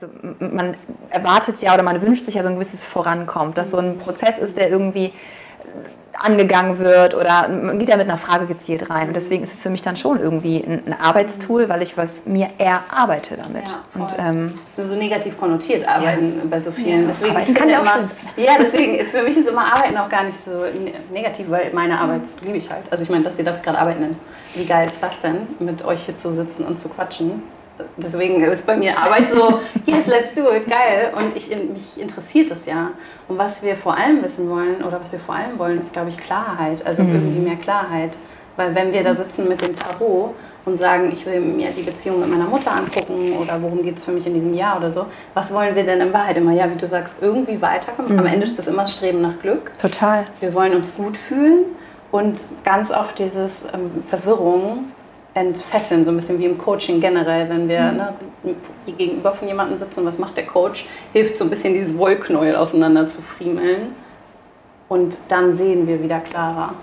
Also 0.00 0.14
man 0.38 0.76
erwartet 1.10 1.60
ja 1.60 1.74
oder 1.74 1.82
man 1.82 2.00
wünscht 2.00 2.24
sich 2.24 2.34
ja 2.34 2.42
so 2.44 2.48
ein 2.48 2.54
gewisses 2.54 2.86
Vorankommen, 2.86 3.52
dass 3.54 3.72
so 3.72 3.78
ein 3.78 3.98
Prozess 3.98 4.38
ist, 4.38 4.56
der 4.56 4.70
irgendwie 4.70 5.12
angegangen 6.12 6.78
wird 6.78 7.16
oder 7.16 7.48
man 7.48 7.80
geht 7.80 7.88
ja 7.88 7.96
mit 7.96 8.06
einer 8.06 8.16
Frage 8.16 8.46
gezielt 8.46 8.90
rein. 8.90 9.08
Und 9.08 9.16
deswegen 9.16 9.42
ist 9.42 9.52
es 9.52 9.60
für 9.60 9.70
mich 9.70 9.82
dann 9.82 9.96
schon 9.96 10.20
irgendwie 10.20 10.62
ein, 10.62 10.94
Arbeitstool, 11.00 11.68
weil 11.68 11.82
ich 11.82 11.96
was 11.96 12.26
mir 12.26 12.48
erarbeite 12.58 13.38
damit. 13.38 13.68
Ja, 13.68 14.00
und, 14.00 14.14
ähm, 14.20 14.54
so, 14.70 14.86
so 14.86 14.94
negativ 14.94 15.36
konnotiert 15.36 15.88
arbeiten 15.88 16.34
ja. 16.38 16.48
bei 16.48 16.60
so 16.60 16.70
vielen. 16.70 17.02
Ja, 17.02 17.08
deswegen 17.08 17.36
arbeiten 17.36 17.54
kann 17.54 17.68
ja 17.68 17.78
auch 17.78 17.82
immer, 17.82 18.10
Ja, 18.36 18.52
deswegen, 18.60 19.04
für 19.04 19.24
mich 19.24 19.36
ist 19.36 19.48
immer 19.48 19.74
Arbeiten 19.74 19.96
auch 19.96 20.08
gar 20.08 20.22
nicht 20.22 20.38
so 20.38 20.64
negativ, 21.12 21.50
weil 21.50 21.72
meine 21.72 21.98
Arbeit 21.98 22.22
liebe 22.42 22.58
ich 22.58 22.70
halt. 22.70 22.84
Also 22.92 23.02
ich 23.02 23.10
meine, 23.10 23.24
dass 23.24 23.36
ihr 23.36 23.44
da 23.44 23.56
gerade 23.56 23.80
arbeiten, 23.80 24.16
wie 24.54 24.64
geil 24.64 24.86
ist 24.86 25.02
das 25.02 25.20
denn, 25.20 25.48
mit 25.58 25.84
euch 25.84 26.04
hier 26.04 26.16
zu 26.16 26.32
sitzen 26.32 26.64
und 26.64 26.78
zu 26.78 26.88
quatschen? 26.88 27.42
Deswegen 27.96 28.42
ist 28.42 28.66
bei 28.66 28.76
mir 28.76 28.98
Arbeit 28.98 29.30
so, 29.30 29.60
yes, 29.86 30.06
let's 30.06 30.34
do 30.34 30.52
it, 30.52 30.66
geil. 30.68 31.12
Und 31.16 31.36
ich, 31.36 31.48
mich 31.50 32.00
interessiert 32.00 32.50
das 32.50 32.66
ja. 32.66 32.90
Und 33.28 33.38
was 33.38 33.62
wir 33.62 33.76
vor 33.76 33.96
allem 33.96 34.22
wissen 34.22 34.48
wollen, 34.50 34.82
oder 34.82 35.00
was 35.00 35.12
wir 35.12 35.20
vor 35.20 35.34
allem 35.34 35.58
wollen, 35.58 35.78
ist, 35.80 35.92
glaube 35.92 36.08
ich, 36.08 36.16
Klarheit. 36.16 36.84
Also 36.84 37.02
mhm. 37.02 37.14
irgendwie 37.14 37.40
mehr 37.40 37.56
Klarheit. 37.56 38.16
Weil 38.56 38.74
wenn 38.74 38.92
wir 38.92 39.04
da 39.04 39.14
sitzen 39.14 39.48
mit 39.48 39.62
dem 39.62 39.76
Tarot 39.76 40.34
und 40.64 40.76
sagen, 40.76 41.10
ich 41.12 41.24
will 41.24 41.40
mir 41.40 41.70
die 41.70 41.82
Beziehung 41.82 42.18
mit 42.18 42.28
meiner 42.28 42.46
Mutter 42.46 42.72
angucken 42.72 43.36
oder 43.40 43.62
worum 43.62 43.84
geht 43.84 43.98
es 43.98 44.04
für 44.04 44.10
mich 44.10 44.26
in 44.26 44.34
diesem 44.34 44.52
Jahr 44.52 44.78
oder 44.78 44.90
so, 44.90 45.06
was 45.32 45.54
wollen 45.54 45.76
wir 45.76 45.84
denn 45.84 46.00
in 46.00 46.12
Wahrheit 46.12 46.36
immer? 46.38 46.52
Ja, 46.52 46.68
wie 46.68 46.76
du 46.76 46.88
sagst, 46.88 47.22
irgendwie 47.22 47.62
weiterkommen. 47.62 48.14
Mhm. 48.14 48.18
Am 48.18 48.26
Ende 48.26 48.44
ist 48.44 48.58
das 48.58 48.66
immer 48.66 48.82
das 48.82 48.94
Streben 48.94 49.20
nach 49.20 49.40
Glück. 49.40 49.78
Total. 49.78 50.26
Wir 50.40 50.54
wollen 50.54 50.74
uns 50.74 50.96
gut 50.96 51.16
fühlen 51.16 51.66
und 52.10 52.40
ganz 52.64 52.90
oft 52.90 53.18
dieses 53.20 53.64
ähm, 53.72 54.02
Verwirrung 54.06 54.86
entfesseln, 55.34 56.04
so 56.04 56.10
ein 56.10 56.16
bisschen 56.16 56.38
wie 56.38 56.46
im 56.46 56.58
Coaching 56.58 57.00
generell, 57.00 57.48
wenn 57.48 57.68
wir 57.68 57.80
mhm. 58.42 58.50
ne, 58.50 58.54
gegenüber 58.96 59.32
von 59.32 59.46
jemandem 59.46 59.78
sitzen, 59.78 60.04
was 60.04 60.18
macht 60.18 60.36
der 60.36 60.46
Coach, 60.46 60.88
hilft 61.12 61.36
so 61.36 61.44
ein 61.44 61.50
bisschen 61.50 61.74
dieses 61.74 61.96
Wollknäuel 61.96 62.56
auseinander 62.56 63.06
zu 63.08 63.22
friemeln 63.22 63.94
und 64.88 65.18
dann 65.28 65.52
sehen 65.52 65.86
wir 65.86 66.02
wieder 66.02 66.20
klarer. 66.20 66.74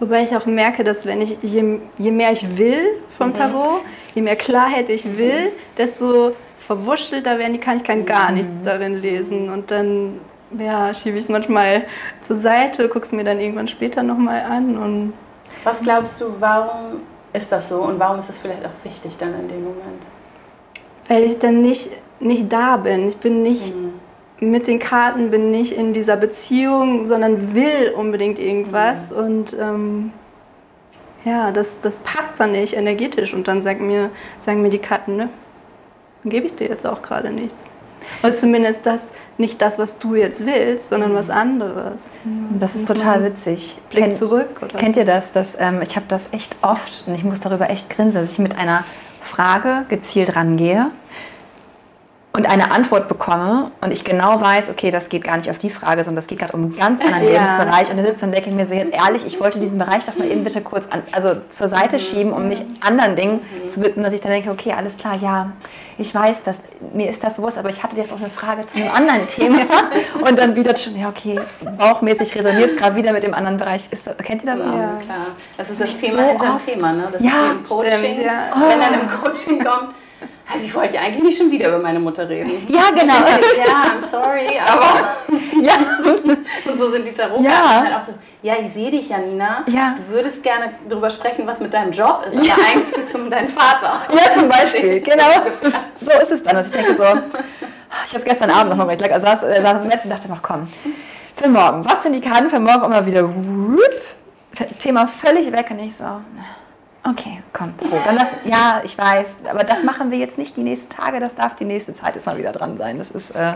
Wobei 0.00 0.22
ich 0.22 0.34
auch 0.36 0.46
merke, 0.46 0.84
dass 0.84 1.06
wenn 1.06 1.20
ich, 1.20 1.38
je, 1.42 1.80
je 1.98 2.10
mehr 2.10 2.32
ich 2.32 2.56
will 2.56 2.78
vom 3.16 3.28
mhm. 3.28 3.34
Tarot, 3.34 3.80
je 4.14 4.22
mehr 4.22 4.36
Klarheit 4.36 4.88
ich 4.88 5.04
will, 5.18 5.46
mhm. 5.46 5.76
desto 5.76 6.32
verwurschtelter 6.66 7.38
werden 7.38 7.54
die, 7.54 7.58
kann 7.58 7.78
ich 7.78 7.84
kann 7.84 8.06
gar 8.06 8.30
nichts 8.30 8.62
darin 8.62 8.94
lesen 8.94 9.50
und 9.50 9.70
dann 9.70 10.20
ja, 10.58 10.94
schiebe 10.94 11.18
ich 11.18 11.24
es 11.24 11.28
manchmal 11.28 11.84
zur 12.20 12.36
Seite, 12.36 12.88
gucke 12.88 13.04
es 13.04 13.12
mir 13.12 13.24
dann 13.24 13.40
irgendwann 13.40 13.68
später 13.68 14.02
nochmal 14.02 14.42
an 14.42 14.78
und 14.78 15.12
was 15.64 15.82
glaubst 15.82 16.20
du, 16.20 16.26
warum 16.38 17.00
ist 17.38 17.50
das 17.50 17.68
so 17.68 17.82
und 17.82 17.98
warum 17.98 18.18
ist 18.18 18.28
es 18.28 18.38
vielleicht 18.38 18.64
auch 18.64 18.84
wichtig 18.84 19.16
dann 19.18 19.34
in 19.40 19.48
dem 19.48 19.64
Moment? 19.64 20.06
Weil 21.08 21.24
ich 21.24 21.38
dann 21.38 21.62
nicht, 21.62 21.90
nicht 22.20 22.52
da 22.52 22.76
bin. 22.76 23.08
Ich 23.08 23.16
bin 23.16 23.42
nicht 23.42 23.74
mhm. 23.74 23.94
mit 24.40 24.66
den 24.66 24.78
Karten, 24.78 25.30
bin 25.30 25.50
nicht 25.50 25.72
in 25.72 25.94
dieser 25.94 26.16
Beziehung, 26.16 27.06
sondern 27.06 27.54
will 27.54 27.94
unbedingt 27.96 28.38
irgendwas. 28.38 29.10
Mhm. 29.10 29.16
Und 29.16 29.56
ähm, 29.58 30.12
ja, 31.24 31.50
das, 31.50 31.80
das 31.80 32.00
passt 32.00 32.38
dann 32.38 32.52
nicht 32.52 32.74
energetisch. 32.74 33.32
Und 33.32 33.48
dann 33.48 33.62
sagt 33.62 33.80
mir, 33.80 34.10
sagen 34.38 34.60
mir 34.60 34.70
die 34.70 34.78
Karten, 34.78 35.16
ne, 35.16 35.30
dann 36.22 36.30
gebe 36.30 36.46
ich 36.46 36.54
dir 36.54 36.68
jetzt 36.68 36.86
auch 36.86 37.00
gerade 37.00 37.30
nichts. 37.30 37.70
Oder 38.22 38.34
zumindest 38.34 38.84
das, 38.84 39.08
nicht 39.38 39.62
das, 39.62 39.78
was 39.78 39.98
du 39.98 40.14
jetzt 40.14 40.44
willst, 40.44 40.88
sondern 40.88 41.14
was 41.14 41.30
anderes. 41.30 42.10
Das 42.58 42.74
ist 42.74 42.88
total 42.88 43.24
witzig. 43.24 43.78
Blick 43.90 44.04
Ken, 44.04 44.12
zurück. 44.12 44.60
Oder? 44.62 44.78
Kennt 44.78 44.96
ihr 44.96 45.04
das? 45.04 45.32
Dass, 45.32 45.56
ähm, 45.58 45.80
ich 45.80 45.96
habe 45.96 46.06
das 46.08 46.28
echt 46.32 46.56
oft 46.60 47.04
und 47.06 47.14
ich 47.14 47.24
muss 47.24 47.40
darüber 47.40 47.70
echt 47.70 47.88
grinsen, 47.88 48.20
dass 48.20 48.32
ich 48.32 48.38
mit 48.40 48.58
einer 48.58 48.84
Frage 49.20 49.86
gezielt 49.88 50.36
rangehe 50.36 50.90
und 52.32 52.48
eine 52.48 52.70
Antwort 52.70 53.08
bekomme 53.08 53.70
und 53.80 53.90
ich 53.90 54.04
genau 54.04 54.40
weiß, 54.40 54.68
okay, 54.68 54.90
das 54.90 55.08
geht 55.08 55.24
gar 55.24 55.36
nicht 55.38 55.50
auf 55.50 55.58
die 55.58 55.70
Frage, 55.70 56.04
sondern 56.04 56.16
das 56.16 56.26
geht 56.26 56.38
gerade 56.38 56.52
um 56.52 56.64
einen 56.64 56.76
ganz 56.76 57.00
anderen 57.00 57.24
ja. 57.24 57.30
Lebensbereich. 57.30 57.90
Und 57.90 57.96
da 57.96 58.02
sitze 58.02 58.26
und 58.26 58.32
denke 58.32 58.50
ich 58.50 58.54
mir 58.54 58.66
so 58.66 58.74
jetzt 58.74 58.92
ehrlich, 58.92 59.26
ich 59.26 59.40
wollte 59.40 59.58
diesen 59.58 59.78
Bereich 59.78 60.04
doch 60.04 60.16
mal 60.16 60.30
eben 60.30 60.44
bitte 60.44 60.60
kurz 60.60 60.86
an, 60.88 61.02
also 61.10 61.36
zur 61.48 61.68
Seite 61.68 61.96
mhm. 61.96 62.00
schieben, 62.00 62.32
um 62.32 62.48
mich 62.48 62.62
anderen 62.80 63.16
Dingen 63.16 63.40
mhm. 63.40 63.68
zu 63.68 63.82
widmen, 63.82 64.04
dass 64.04 64.12
ich 64.12 64.20
dann 64.20 64.30
denke, 64.30 64.50
okay, 64.50 64.72
alles 64.72 64.96
klar, 64.96 65.16
ja, 65.16 65.52
ich 65.96 66.14
weiß, 66.14 66.44
dass, 66.44 66.60
mir 66.92 67.08
ist 67.08 67.24
das 67.24 67.36
bewusst, 67.36 67.58
aber 67.58 67.70
ich 67.70 67.82
hatte 67.82 67.96
jetzt 67.96 68.12
auch 68.12 68.18
eine 68.18 68.30
Frage 68.30 68.66
zu 68.68 68.78
einem 68.78 68.92
anderen 68.92 69.26
Thema 69.28 69.58
und 70.20 70.38
dann 70.38 70.54
wieder 70.54 70.76
schon, 70.76 70.96
ja, 70.96 71.08
okay, 71.08 71.40
bauchmäßig 71.76 72.34
resoniert 72.36 72.72
es 72.72 72.76
gerade 72.76 72.94
wieder 72.94 73.12
mit 73.12 73.24
dem 73.24 73.34
anderen 73.34 73.56
Bereich. 73.56 73.88
Ist, 73.90 74.08
kennt 74.18 74.44
ihr 74.44 74.54
das 74.54 74.60
auch? 74.60 74.76
Ja, 74.76 74.92
klar. 74.96 75.26
Das 75.56 75.70
ist 75.70 75.80
das 75.80 75.98
Thema 75.98 76.18
so 76.18 76.28
hinter 76.28 76.58
dem 76.58 76.74
Thema, 76.74 76.92
ne? 76.92 77.08
Das 77.10 77.22
ja, 77.22 77.30
ist 77.30 77.50
im 77.50 77.76
Coaching, 77.76 77.98
stimmt, 77.98 78.18
ja. 78.18 78.42
wenn 78.68 78.80
dann 78.80 78.94
im 79.00 79.20
Coaching 79.20 79.64
kommt, 79.64 79.94
also 80.52 80.66
ich 80.66 80.74
wollte 80.74 80.94
ja 80.94 81.02
eigentlich 81.02 81.22
nicht 81.22 81.38
schon 81.38 81.50
wieder 81.50 81.68
über 81.68 81.78
meine 81.78 82.00
Mutter 82.00 82.28
reden. 82.28 82.50
Ja, 82.68 82.90
genau. 82.90 83.14
ja, 83.14 83.92
I'm 83.92 84.04
sorry, 84.04 84.48
aber 84.58 85.16
ja. 85.60 85.74
und 86.70 86.78
so 86.78 86.90
sind 86.90 87.06
die 87.06 87.12
Tarot 87.12 87.42
ja. 87.42 87.82
halt 87.82 87.94
auch 87.94 88.04
so, 88.04 88.14
ja, 88.42 88.54
ich 88.60 88.70
sehe 88.72 88.90
dich, 88.90 89.08
Janina. 89.08 89.64
Ja. 89.66 89.96
Du 89.96 90.12
würdest 90.12 90.42
gerne 90.42 90.74
darüber 90.88 91.10
sprechen, 91.10 91.46
was 91.46 91.60
mit 91.60 91.74
deinem 91.74 91.92
Job 91.92 92.24
ist, 92.26 92.36
aber 92.36 92.46
ja. 92.46 92.54
eigentlich 92.54 92.94
geht 92.94 93.06
es 93.06 93.14
um 93.14 93.30
deinen 93.30 93.48
Vater. 93.48 94.02
Ja, 94.12 94.34
zum 94.34 94.48
Beispiel, 94.48 95.00
genau. 95.00 95.24
So 96.00 96.10
ist 96.22 96.30
es 96.30 96.42
dann. 96.42 96.56
Also 96.56 96.70
ich 96.70 96.76
denke 96.76 96.96
so, 96.96 97.02
ich 97.02 98.10
habe 98.10 98.18
es 98.18 98.24
gestern 98.24 98.50
Abend 98.50 98.70
nochmal 98.70 98.96
gemacht, 98.96 99.12
ich 99.16 99.22
saß, 99.22 99.42
äh, 99.42 99.62
saß 99.62 99.82
im 99.82 99.88
Bett 99.88 100.00
und 100.04 100.10
dachte, 100.10 100.28
ach 100.32 100.42
komm, 100.42 100.68
für 101.36 101.48
morgen, 101.48 101.84
was 101.84 102.02
sind 102.02 102.12
die 102.12 102.20
Karten 102.20 102.48
für 102.48 102.60
morgen? 102.60 102.84
Immer 102.84 103.04
wieder, 103.04 103.28
Thema 104.78 105.06
völlig 105.06 105.50
weg 105.52 105.66
und 105.70 105.78
ich 105.80 105.94
so, 105.94 106.04
Okay, 107.10 107.42
komm. 107.52 107.72
So, 107.80 107.88
dann 108.04 108.16
lass, 108.16 108.28
ja, 108.44 108.82
ich 108.84 108.98
weiß, 108.98 109.36
aber 109.48 109.64
das 109.64 109.82
machen 109.82 110.10
wir 110.10 110.18
jetzt 110.18 110.36
nicht 110.36 110.56
die 110.56 110.62
nächsten 110.62 110.88
Tage, 110.88 111.20
das 111.20 111.34
darf 111.34 111.54
die 111.54 111.64
nächste 111.64 111.94
Zeit 111.94 112.14
jetzt 112.16 112.26
mal 112.26 112.36
wieder 112.36 112.52
dran 112.52 112.76
sein. 112.76 112.98
Das 112.98 113.10
ist, 113.10 113.30
äh, 113.30 113.54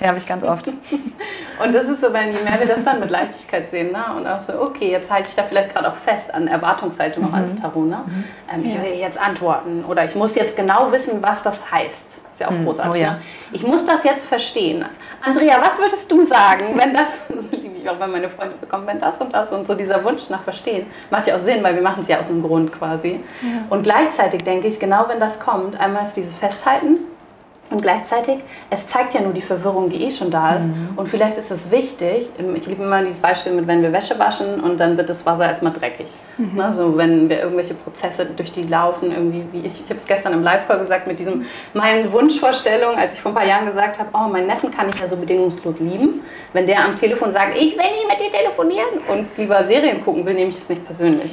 ja, 0.00 0.08
habe 0.08 0.18
ich 0.18 0.26
ganz 0.26 0.42
oft. 0.42 0.68
Und 1.62 1.74
das 1.74 1.88
ist 1.88 2.00
so, 2.00 2.12
wenn 2.12 2.34
je 2.34 2.42
mehr 2.42 2.58
wir 2.58 2.66
das 2.66 2.82
dann 2.84 3.00
mit 3.00 3.10
Leichtigkeit 3.10 3.70
sehen, 3.70 3.92
ne? 3.92 4.04
und 4.16 4.26
auch 4.26 4.40
so, 4.40 4.60
okay, 4.60 4.90
jetzt 4.90 5.10
halte 5.10 5.28
ich 5.28 5.36
da 5.36 5.44
vielleicht 5.44 5.72
gerade 5.72 5.90
auch 5.90 5.94
fest 5.94 6.34
an 6.34 6.48
Erwartungshaltung 6.48 7.28
mhm. 7.28 7.34
als 7.34 7.56
Tarot, 7.56 7.88
ne? 7.88 8.02
Mhm. 8.06 8.24
Ähm, 8.52 8.64
ich 8.64 8.82
will 8.82 8.94
jetzt 8.94 9.20
antworten 9.20 9.84
oder 9.84 10.04
ich 10.04 10.14
muss 10.14 10.34
jetzt 10.34 10.56
genau 10.56 10.90
wissen, 10.90 11.22
was 11.22 11.42
das 11.42 11.70
heißt. 11.70 12.20
Ist 12.32 12.40
ja 12.40 12.48
auch 12.48 12.52
mhm. 12.52 12.64
großartig. 12.64 13.00
Oh, 13.00 13.04
ja. 13.04 13.12
Ne? 13.12 13.22
Ich 13.52 13.64
muss 13.64 13.84
das 13.84 14.02
jetzt 14.02 14.26
verstehen. 14.26 14.84
Andrea, 15.22 15.62
was 15.62 15.78
würdest 15.78 16.10
du 16.10 16.26
sagen, 16.26 16.64
wenn 16.74 16.92
das, 16.92 17.08
ich 17.84 17.90
auch, 17.90 18.00
wenn 18.00 18.10
meine 18.10 18.28
Freunde 18.28 18.56
so 18.58 18.66
kommen, 18.66 18.86
wenn 18.86 18.98
das 18.98 19.20
und 19.20 19.32
das 19.32 19.52
und 19.52 19.66
so 19.66 19.74
dieser 19.74 20.02
Wunsch 20.04 20.28
nach 20.30 20.42
Verstehen, 20.42 20.86
macht 21.10 21.26
ja 21.26 21.36
auch 21.36 21.40
Sinn, 21.40 21.62
weil 21.62 21.74
wir 21.74 21.82
machen 21.82 22.02
es 22.02 22.08
ja 22.08 22.20
aus 22.20 22.28
einem 22.28 22.42
Grund 22.42 22.72
quasi. 22.72 23.20
Ja. 23.42 23.64
Und 23.70 23.82
gleichzeitig 23.82 24.44
denke 24.44 24.66
ich, 24.68 24.80
genau 24.80 25.08
wenn 25.08 25.20
das 25.20 25.40
kommt, 25.40 25.78
einmal 25.78 26.02
ist 26.02 26.14
dieses 26.14 26.34
Festhalten, 26.34 26.98
und 27.70 27.80
gleichzeitig, 27.80 28.38
es 28.70 28.86
zeigt 28.86 29.14
ja 29.14 29.20
nur 29.20 29.32
die 29.32 29.40
Verwirrung, 29.40 29.88
die 29.88 30.04
eh 30.04 30.10
schon 30.10 30.30
da 30.30 30.56
ist. 30.56 30.68
Mhm. 30.68 30.90
Und 30.96 31.08
vielleicht 31.08 31.38
ist 31.38 31.50
es 31.50 31.70
wichtig, 31.70 32.28
ich 32.54 32.66
liebe 32.66 32.82
immer 32.82 33.02
dieses 33.02 33.20
Beispiel 33.20 33.52
mit, 33.52 33.66
wenn 33.66 33.82
wir 33.82 33.92
Wäsche 33.92 34.18
waschen 34.18 34.60
und 34.60 34.78
dann 34.78 34.96
wird 34.96 35.08
das 35.08 35.24
Wasser 35.24 35.46
erstmal 35.46 35.72
dreckig. 35.72 36.06
Mhm. 36.36 36.60
Also 36.60 36.96
wenn 36.96 37.28
wir 37.28 37.40
irgendwelche 37.40 37.74
Prozesse 37.74 38.26
durch 38.26 38.52
die 38.52 38.64
laufen, 38.64 39.10
irgendwie 39.10 39.44
wie 39.52 39.66
ich, 39.66 39.72
ich 39.72 39.84
habe 39.84 39.96
es 39.96 40.06
gestern 40.06 40.34
im 40.34 40.42
Live-Call 40.42 40.78
gesagt, 40.78 41.06
mit 41.06 41.18
diesem, 41.18 41.46
meinen 41.72 42.12
Wunschvorstellung, 42.12 42.96
als 42.96 43.14
ich 43.14 43.22
vor 43.22 43.32
ein 43.32 43.36
paar 43.36 43.46
Jahren 43.46 43.66
gesagt 43.66 43.98
habe, 43.98 44.10
oh, 44.12 44.28
meinen 44.28 44.46
Neffen 44.46 44.70
kann 44.70 44.90
ich 44.90 45.00
ja 45.00 45.08
so 45.08 45.16
bedingungslos 45.16 45.80
lieben. 45.80 46.20
Wenn 46.52 46.66
der 46.66 46.84
am 46.84 46.96
Telefon 46.96 47.32
sagt, 47.32 47.56
ich 47.56 47.76
will 47.76 47.90
nicht 47.90 48.08
mit 48.08 48.20
dir 48.20 48.30
telefonieren 48.30 48.88
und 49.10 49.26
lieber 49.38 49.64
Serien 49.64 50.04
gucken 50.04 50.26
will, 50.26 50.34
nehme 50.34 50.50
ich 50.50 50.56
das 50.56 50.68
nicht 50.68 50.84
persönlich. 50.84 51.32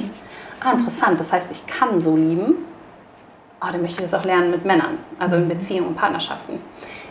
Ah, 0.60 0.72
interessant, 0.72 1.20
das 1.20 1.32
heißt, 1.32 1.52
ich 1.52 1.66
kann 1.66 2.00
so 2.00 2.16
lieben 2.16 2.71
oh, 3.62 3.68
dann 3.70 3.82
möchte 3.82 4.02
ich 4.02 4.10
das 4.10 4.18
auch 4.18 4.24
lernen 4.24 4.50
mit 4.50 4.64
Männern, 4.64 4.98
also 5.18 5.36
in 5.36 5.44
mhm. 5.44 5.50
Beziehungen 5.50 5.88
und 5.88 5.96
Partnerschaften. 5.96 6.60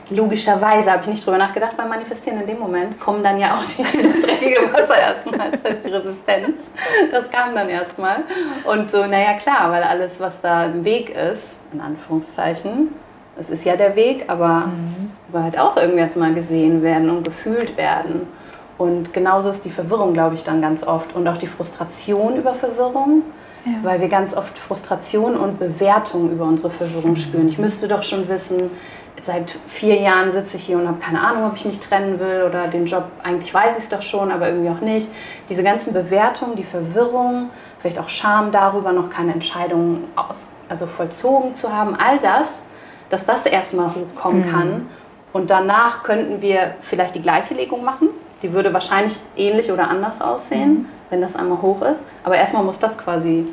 Logischerweise 0.10 0.92
habe 0.92 1.04
ich 1.04 1.08
nicht 1.08 1.26
drüber 1.26 1.38
nachgedacht 1.38 1.78
beim 1.78 1.88
Manifestieren. 1.88 2.42
In 2.42 2.48
dem 2.48 2.60
Moment 2.60 3.00
kommen 3.00 3.24
dann 3.24 3.40
ja 3.40 3.56
auch 3.56 3.64
die, 3.64 3.82
das 4.04 4.22
dreckige 4.22 4.74
Wasser 4.74 4.98
erstmal, 4.98 5.52
das 5.52 5.64
heißt 5.64 5.86
die 5.86 5.90
Resistenz. 5.90 6.72
Das 7.10 7.32
kam 7.32 7.56
dann 7.56 7.70
erstmal. 7.70 8.24
Und 8.66 8.92
so, 8.92 9.06
naja, 9.06 9.36
klar, 9.36 9.72
weil 9.72 9.84
alles, 9.84 10.20
was 10.20 10.42
da 10.42 10.66
im 10.66 10.84
Weg 10.84 11.16
ist, 11.16 11.62
in 11.72 11.80
Anführungszeichen, 11.80 12.90
es 13.40 13.50
ist 13.50 13.64
ja 13.64 13.78
der 13.78 13.96
Weg, 13.96 14.26
aber 14.28 14.68
mhm. 14.68 15.12
will 15.30 15.44
halt 15.44 15.58
auch 15.58 15.78
irgendwie 15.78 16.00
erstmal 16.00 16.34
gesehen 16.34 16.84
werden 16.84 17.10
und 17.10 17.24
gefühlt 17.24 17.78
werden. 17.78 18.28
Und 18.78 19.14
genauso 19.14 19.50
ist 19.50 19.64
die 19.64 19.70
Verwirrung, 19.70 20.14
glaube 20.14 20.36
ich, 20.36 20.44
dann 20.44 20.62
ganz 20.62 20.86
oft. 20.86 21.16
Und 21.16 21.26
auch 21.28 21.38
die 21.38 21.48
Frustration 21.48 22.36
über 22.36 22.54
Verwirrung 22.54 23.22
ja. 23.66 23.74
weil 23.84 24.02
wir 24.02 24.08
ganz 24.08 24.36
oft 24.36 24.58
Frustration 24.58 25.36
und 25.38 25.60
Bewertung 25.60 26.32
über 26.32 26.46
unsere 26.46 26.72
Verwirrung 26.72 27.16
spüren. 27.16 27.48
Ich 27.50 27.58
müsste 27.58 27.88
doch 27.88 28.04
schon 28.04 28.28
wissen, 28.30 28.72
seit 29.22 29.52
vier 29.68 30.00
Jahren 30.02 30.32
sitze 30.32 30.58
ich 30.58 30.64
hier 30.64 30.78
und 30.78 30.88
habe 30.88 31.00
keine 31.00 31.22
Ahnung, 31.22 31.46
ob 31.46 31.56
ich 31.56 31.66
mich 31.66 31.80
trennen 31.80 32.20
will 32.20 32.44
oder 32.48 32.68
den 32.68 32.86
Job, 32.86 33.06
eigentlich 33.24 33.54
weiß 33.54 33.78
ich 33.78 33.84
es 33.84 33.90
doch 33.90 34.02
schon, 34.02 34.32
aber 34.32 34.50
irgendwie 34.50 34.70
auch 34.70 34.82
nicht. 34.82 35.10
Diese 35.50 35.64
ganzen 35.64 35.94
Bewertungen, 35.94 36.56
die 36.56 36.64
Verwirrung, 36.64 37.50
vielleicht 37.80 38.00
auch 38.00 38.10
Scham 38.10 38.52
darüber, 38.52 38.92
noch 38.92 39.10
keine 39.10 39.34
Entscheidung 39.34 40.06
aus, 40.16 40.48
also 40.70 40.88
vollzogen 40.88 41.56
zu 41.56 41.72
haben, 41.72 41.96
all 41.96 42.20
das, 42.20 42.64
dass 43.10 43.26
das 43.26 43.46
erstmal 43.46 43.94
hochkommen 43.94 44.48
mhm. 44.48 44.52
kann. 44.52 44.90
Und 45.34 45.50
danach 45.50 46.04
könnten 46.04 46.42
wir 46.42 46.76
vielleicht 46.82 47.16
die 47.16 47.22
gleiche 47.22 47.54
Legung 47.54 47.84
machen. 47.84 48.10
Die 48.42 48.54
würde 48.54 48.74
wahrscheinlich 48.74 49.18
ähnlich 49.36 49.72
oder 49.72 49.90
anders 49.90 50.22
aussehen. 50.22 50.74
Mhm 50.74 50.86
wenn 51.12 51.22
das 51.22 51.36
einmal 51.36 51.62
hoch 51.62 51.84
ist. 51.84 52.06
Aber 52.24 52.36
erstmal 52.36 52.64
muss 52.64 52.80
das 52.80 52.98
quasi 52.98 53.46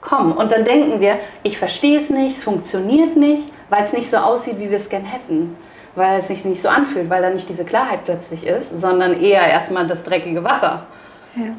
kommen. 0.00 0.32
Und 0.32 0.52
dann 0.52 0.64
denken 0.64 1.00
wir, 1.00 1.18
ich 1.42 1.58
verstehe 1.58 1.98
es 1.98 2.10
nicht, 2.10 2.36
es 2.36 2.44
funktioniert 2.44 3.16
nicht, 3.16 3.48
weil 3.68 3.82
es 3.82 3.92
nicht 3.92 4.08
so 4.08 4.18
aussieht, 4.18 4.60
wie 4.60 4.70
wir 4.70 4.76
es 4.76 4.88
gern 4.88 5.04
hätten. 5.04 5.56
Weil 5.96 6.20
es 6.20 6.28
sich 6.28 6.44
nicht 6.44 6.62
so 6.62 6.68
anfühlt, 6.68 7.10
weil 7.10 7.22
da 7.22 7.30
nicht 7.30 7.48
diese 7.48 7.64
Klarheit 7.64 8.04
plötzlich 8.04 8.46
ist, 8.46 8.78
sondern 8.78 9.20
eher 9.20 9.44
erstmal 9.48 9.86
das 9.88 10.04
dreckige 10.04 10.44
Wasser. 10.44 10.86
Ja. 11.34 11.54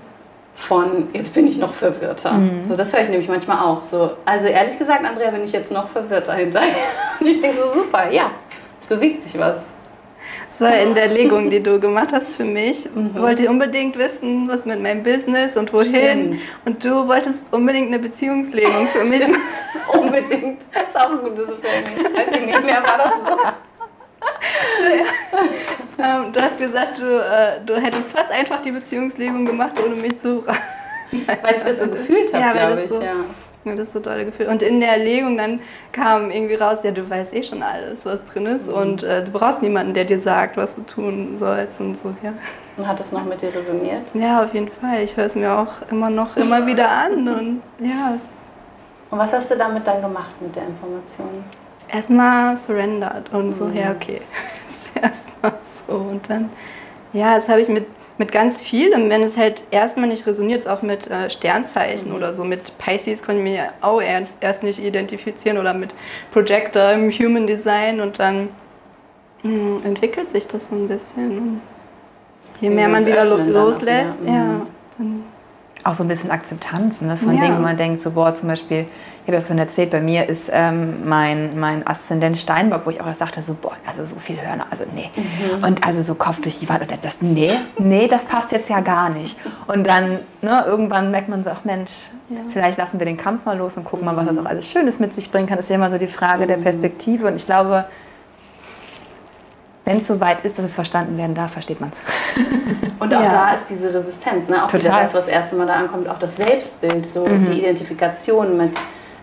Von 0.56 1.10
jetzt 1.14 1.34
bin 1.34 1.48
ich 1.48 1.58
noch 1.58 1.74
verwirrter. 1.74 2.34
Mhm. 2.34 2.64
So, 2.64 2.76
das 2.76 2.94
höre 2.94 3.02
ich 3.02 3.10
nämlich 3.10 3.30
manchmal 3.30 3.60
auch. 3.60 3.84
So, 3.84 4.12
also 4.26 4.48
ehrlich 4.48 4.78
gesagt, 4.78 5.04
Andrea, 5.04 5.32
bin 5.32 5.44
ich 5.44 5.52
jetzt 5.52 5.72
noch 5.72 5.90
verwirrter 5.90 6.36
hinterher. 6.36 6.70
Und 7.20 7.28
ich 7.28 7.42
denke 7.42 7.58
so, 7.58 7.82
super, 7.82 8.12
ja, 8.12 8.32
es 8.80 8.88
bewegt 8.88 9.24
sich 9.24 9.38
was. 9.40 9.66
So, 10.60 10.66
in 10.66 10.94
der 10.94 11.08
Legung, 11.08 11.50
die 11.50 11.64
du 11.64 11.80
gemacht 11.80 12.10
hast 12.12 12.36
für 12.36 12.44
mich, 12.44 12.86
mhm. 12.94 13.16
wollte 13.16 13.50
unbedingt 13.50 13.98
wissen, 13.98 14.46
was 14.50 14.66
mit 14.66 14.82
meinem 14.82 15.04
Business 15.04 15.56
und 15.56 15.72
wohin. 15.72 16.34
Stimmt. 16.36 16.42
Und 16.66 16.84
du 16.84 17.08
wolltest 17.08 17.46
unbedingt 17.54 17.88
eine 17.88 17.98
Beziehungslegung 17.98 18.90
für 18.90 19.06
mich. 19.06 19.22
Stimmt. 19.22 19.38
unbedingt. 19.94 20.66
Das 20.74 20.90
ist 20.90 20.98
auch 21.00 21.12
ein 21.12 21.20
gutes 21.20 21.48
Framing. 21.48 22.14
Weiß 22.14 22.36
ich 22.36 22.46
nicht 22.46 22.66
mehr, 22.66 22.84
war 22.84 22.98
das 22.98 23.14
so? 23.16 23.38
ähm, 25.98 26.34
du 26.34 26.42
hast 26.42 26.58
gesagt, 26.58 27.00
du, 27.00 27.06
äh, 27.06 27.62
du 27.66 27.78
hättest 27.78 28.12
fast 28.12 28.32
einfach 28.32 28.62
die 28.62 28.72
Beziehungslegung 28.72 29.46
gemacht, 29.46 29.74
ohne 29.82 29.96
mich 29.96 30.18
zu 30.18 30.44
Weil 30.46 31.56
ich 31.56 31.64
das 31.64 31.80
so 31.80 31.88
gefühlt 31.92 32.34
habe, 32.34 32.44
ja, 32.44 32.68
glaube 32.68 32.82
ich. 32.82 32.90
So, 32.90 33.02
ja. 33.02 33.16
Das 33.66 33.80
ist 33.80 33.94
so 33.94 34.00
toll 34.00 34.26
gefühlt. 34.26 34.50
Und 34.50 34.62
in 34.62 34.80
der 34.80 34.98
Legung 34.98 35.38
dann 35.38 35.60
kam 35.92 36.32
irgendwie 36.32 36.56
raus, 36.56 36.80
ja, 36.84 36.92
du 36.92 37.08
weißt 37.10 37.34
eh 37.34 37.44
schon 37.44 37.62
alles, 37.62 38.06
was 38.06 38.24
drin 38.26 38.46
ist 38.46 38.68
mhm. 38.68 38.74
und 38.74 39.04
äh, 39.04 39.24
du 39.24 39.32
brauchst 39.32 39.62
niemanden, 39.62 39.94
der 39.94 40.06
dir 40.06 40.20
sagt, 40.20 40.58
was 40.58 40.76
du 40.76 40.84
tun 40.84 41.36
sollst 41.36 41.82
und 41.82 41.98
so, 41.98 42.16
ja. 42.24 42.34
Und 42.78 42.88
hat 42.88 43.00
das 43.00 43.12
noch 43.12 43.26
mit 43.26 43.42
dir 43.42 43.54
resoniert? 43.54 44.04
Ja, 44.14 44.44
auf 44.44 44.54
jeden 44.54 44.70
Fall. 44.70 45.04
Ich 45.04 45.18
höre 45.18 45.26
es 45.26 45.36
mir 45.36 45.52
auch 45.52 45.90
immer 45.92 46.10
noch, 46.10 46.38
immer 46.38 46.66
wieder 46.66 46.90
an 46.90 47.28
und 47.28 47.62
ja. 47.80 48.14
Es 48.16 48.40
und 49.12 49.18
was 49.18 49.34
hast 49.34 49.50
du 49.50 49.58
damit 49.58 49.88
dann 49.88 50.02
gemacht 50.02 50.40
mit 50.40 50.56
der 50.56 50.68
Information? 50.68 51.44
Erstmal 51.88 52.56
surrendered 52.58 53.34
und 53.34 53.54
so, 53.54 53.66
mhm. 53.66 53.76
ja, 53.76 53.92
okay. 53.92 54.22
Erstmal 55.02 55.54
so 55.88 55.96
und 55.96 56.30
dann, 56.30 56.50
ja, 57.14 57.36
das 57.36 57.50
habe 57.50 57.62
ich 57.62 57.70
mit 57.70 57.88
mit 58.20 58.34
ganz 58.34 58.62
vielem, 58.62 59.10
wenn 59.10 59.24
es 59.24 59.38
halt 59.38 59.64
erstmal 59.72 60.10
nicht 60.10 60.28
resoniert, 60.28 60.68
auch 60.68 60.82
mit 60.82 61.08
äh, 61.08 61.30
Sternzeichen 61.30 62.10
mhm. 62.10 62.18
oder 62.18 62.34
so. 62.34 62.44
Mit 62.44 62.78
Pisces 62.78 63.24
konnte 63.24 63.42
ich 63.42 63.52
mich 63.52 63.60
auch 63.80 64.02
erst, 64.02 64.36
erst 64.42 64.62
nicht 64.62 64.84
identifizieren 64.84 65.58
oder 65.58 65.74
mit 65.74 65.96
Projector 66.30 66.92
im 66.92 67.10
Human 67.12 67.48
Design 67.48 68.02
und 68.02 68.20
dann 68.20 68.50
mh, 69.42 69.52
hm, 69.52 69.86
entwickelt 69.86 70.30
sich 70.30 70.48
das 70.48 70.68
so 70.68 70.76
ein 70.76 70.90
bisschen. 70.90 71.62
Je 72.60 72.70
mehr 72.70 72.90
man 72.90 73.06
wieder 73.06 73.24
lo 73.24 73.38
loslässt, 73.38 74.20
ja, 74.26 74.68
dann 74.98 75.24
auch 75.84 75.94
so 75.94 76.04
ein 76.04 76.08
bisschen 76.08 76.32
Akzeptanz 76.32 77.02
ne, 77.02 77.16
von 77.18 77.36
ja. 77.36 77.42
Dingen, 77.42 77.58
wo 77.58 77.62
man 77.62 77.78
denkt, 77.78 78.02
so, 78.02 78.12
boah, 78.12 78.36
zum 78.36 78.50
Beispiel, 78.50 78.82
ich 78.82 79.28
habe 79.28 79.36
ja 79.36 79.42
vorhin 79.42 79.60
erzählt, 79.60 79.92
bei 79.92 80.02
mir 80.02 80.28
ist 80.28 80.50
ähm, 80.54 81.08
mein, 81.08 81.60
mein 81.60 81.88
Aszendent 81.88 82.38
Steinbock, 82.38 82.86
wo 82.86 82.90
ich 82.90 83.00
auch 83.00 83.08
erst 83.08 83.20
sagte, 83.20 83.42
so, 83.42 83.54
boah, 83.54 83.74
also 83.88 84.04
so 84.04 84.18
viel 84.18 84.42
Hörner, 84.42 84.68
also 84.70 84.84
nee. 84.94 85.10
Mhm. 85.16 85.64
Und 85.64 85.86
also 85.86 86.02
so 86.02 86.16
Kopf 86.16 86.42
durch 86.42 86.60
die 86.60 86.68
Wand 86.68 86.82
und 86.82 86.92
das, 87.02 87.22
nee, 87.22 87.52
nee, 87.78 88.08
das 88.08 88.26
passt 88.26 88.52
jetzt 88.52 88.70
ja 88.70 88.82
gar 88.82 89.10
nicht. 89.10 89.38
Und 89.68 89.88
dann, 89.88 90.20
ne, 90.42 90.64
irgendwann 90.66 91.12
merkt 91.12 91.30
man 91.30 91.44
so, 91.44 91.50
ach 91.52 91.64
Mensch, 91.64 92.10
ja. 92.30 92.40
vielleicht 92.50 92.78
lassen 92.78 93.00
wir 93.00 93.06
den 93.06 93.18
Kampf 93.18 93.46
mal 93.46 93.58
los 93.58 93.78
und 93.78 93.86
gucken 93.86 94.06
mal, 94.06 94.18
was 94.18 94.28
das 94.28 94.38
auch 94.38 94.46
alles 94.46 94.70
Schönes 94.70 95.00
mit 95.00 95.14
sich 95.14 95.32
bringen 95.32 95.48
kann. 95.48 95.58
Das 95.58 95.66
ist 95.66 95.70
ja 95.70 95.76
immer 95.76 95.92
so 95.92 95.98
die 95.98 96.08
Frage 96.08 96.44
mhm. 96.44 96.48
der 96.50 96.58
Perspektive 96.58 97.28
und 97.28 97.36
ich 97.36 97.46
glaube, 97.46 97.86
wenn 99.90 99.98
es 99.98 100.06
soweit 100.06 100.42
ist, 100.42 100.56
dass 100.56 100.66
es 100.66 100.76
verstanden 100.76 101.18
werden 101.18 101.34
darf, 101.34 101.54
versteht 101.54 101.82
man 101.82 101.90
es. 101.90 102.04
Und 103.00 103.12
auch 103.12 103.24
ja. 103.24 103.30
da 103.30 103.54
ist 103.56 103.72
diese 103.72 103.92
Resistenz, 103.92 104.48
ne? 104.48 104.64
auch 104.64 104.70
Total. 104.70 105.02
das, 105.02 105.16
was 105.16 105.26
das 105.26 105.28
erste 105.28 105.56
Mal 105.56 105.66
da 105.66 105.74
ankommt, 105.74 106.08
auch 106.08 106.20
das 106.20 106.38
Selbstbild, 106.38 107.08
so 107.08 107.26
mhm. 107.26 107.46
die 107.46 107.62
Identifikation 107.62 108.56
mit, 108.56 108.76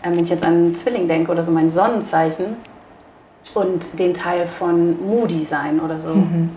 äh, 0.02 0.10
wenn 0.10 0.24
ich 0.24 0.28
jetzt 0.28 0.42
an 0.42 0.54
einen 0.54 0.74
Zwilling 0.74 1.06
denke 1.06 1.30
oder 1.30 1.44
so 1.44 1.52
mein 1.52 1.70
Sonnenzeichen 1.70 2.56
und 3.54 3.96
den 4.00 4.12
Teil 4.12 4.48
von 4.48 5.06
Moody 5.06 5.44
sein 5.44 5.78
oder 5.78 6.00
so. 6.00 6.14
Mhm. 6.14 6.50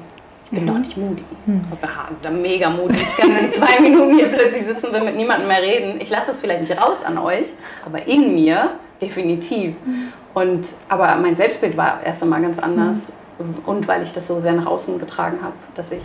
Ich 0.46 0.58
bin 0.58 0.64
mhm. 0.64 0.68
doch 0.68 0.80
nicht 0.80 0.98
moody. 0.98 1.24
Mhm. 1.46 1.62
Ich 1.72 2.28
bin 2.28 2.42
mega 2.42 2.70
moody. 2.72 2.96
Ich 2.96 3.16
kann 3.16 3.30
in 3.30 3.52
zwei 3.54 3.80
Minuten 3.80 4.18
hier 4.18 4.30
plötzlich 4.30 4.64
sitzen 4.64 4.88
und 4.88 4.94
will 4.94 5.04
mit 5.04 5.18
niemandem 5.18 5.48
mehr 5.48 5.62
reden. 5.62 6.02
Ich 6.02 6.10
lasse 6.10 6.32
es 6.32 6.40
vielleicht 6.40 6.62
nicht 6.62 6.82
raus 6.82 7.04
an 7.06 7.20
euch, 7.20 7.50
aber 7.86 8.08
in 8.08 8.34
mir 8.34 8.72
definitiv. 9.00 9.76
Mhm. 9.86 10.14
Und, 10.34 10.68
aber 10.88 11.16
mein 11.18 11.36
Selbstbild 11.36 11.78
war 11.78 12.02
erst 12.04 12.24
einmal 12.24 12.42
ganz 12.42 12.58
anders. 12.58 13.10
Mhm 13.10 13.29
und 13.66 13.88
weil 13.88 14.04
ich 14.04 14.14
das 14.14 14.28
so 14.28 14.40
sehr 14.40 14.54
nach 14.54 14.66
außen 14.66 15.00
getragen 15.00 15.40
habe, 15.42 15.56
dass 15.76 15.92
ich 15.92 16.04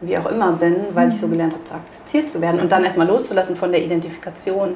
wie 0.00 0.16
auch 0.18 0.26
immer 0.26 0.52
bin, 0.52 0.76
weil 0.92 1.08
ich 1.08 1.18
so 1.18 1.26
mhm. 1.26 1.32
gelernt 1.32 1.54
habe, 1.54 1.64
zu 1.64 1.74
akzeptiert 1.74 2.30
zu 2.30 2.40
werden 2.40 2.60
und 2.60 2.70
dann 2.70 2.84
erstmal 2.84 3.06
loszulassen 3.06 3.56
von 3.56 3.72
der 3.72 3.82
Identifikation. 3.82 4.74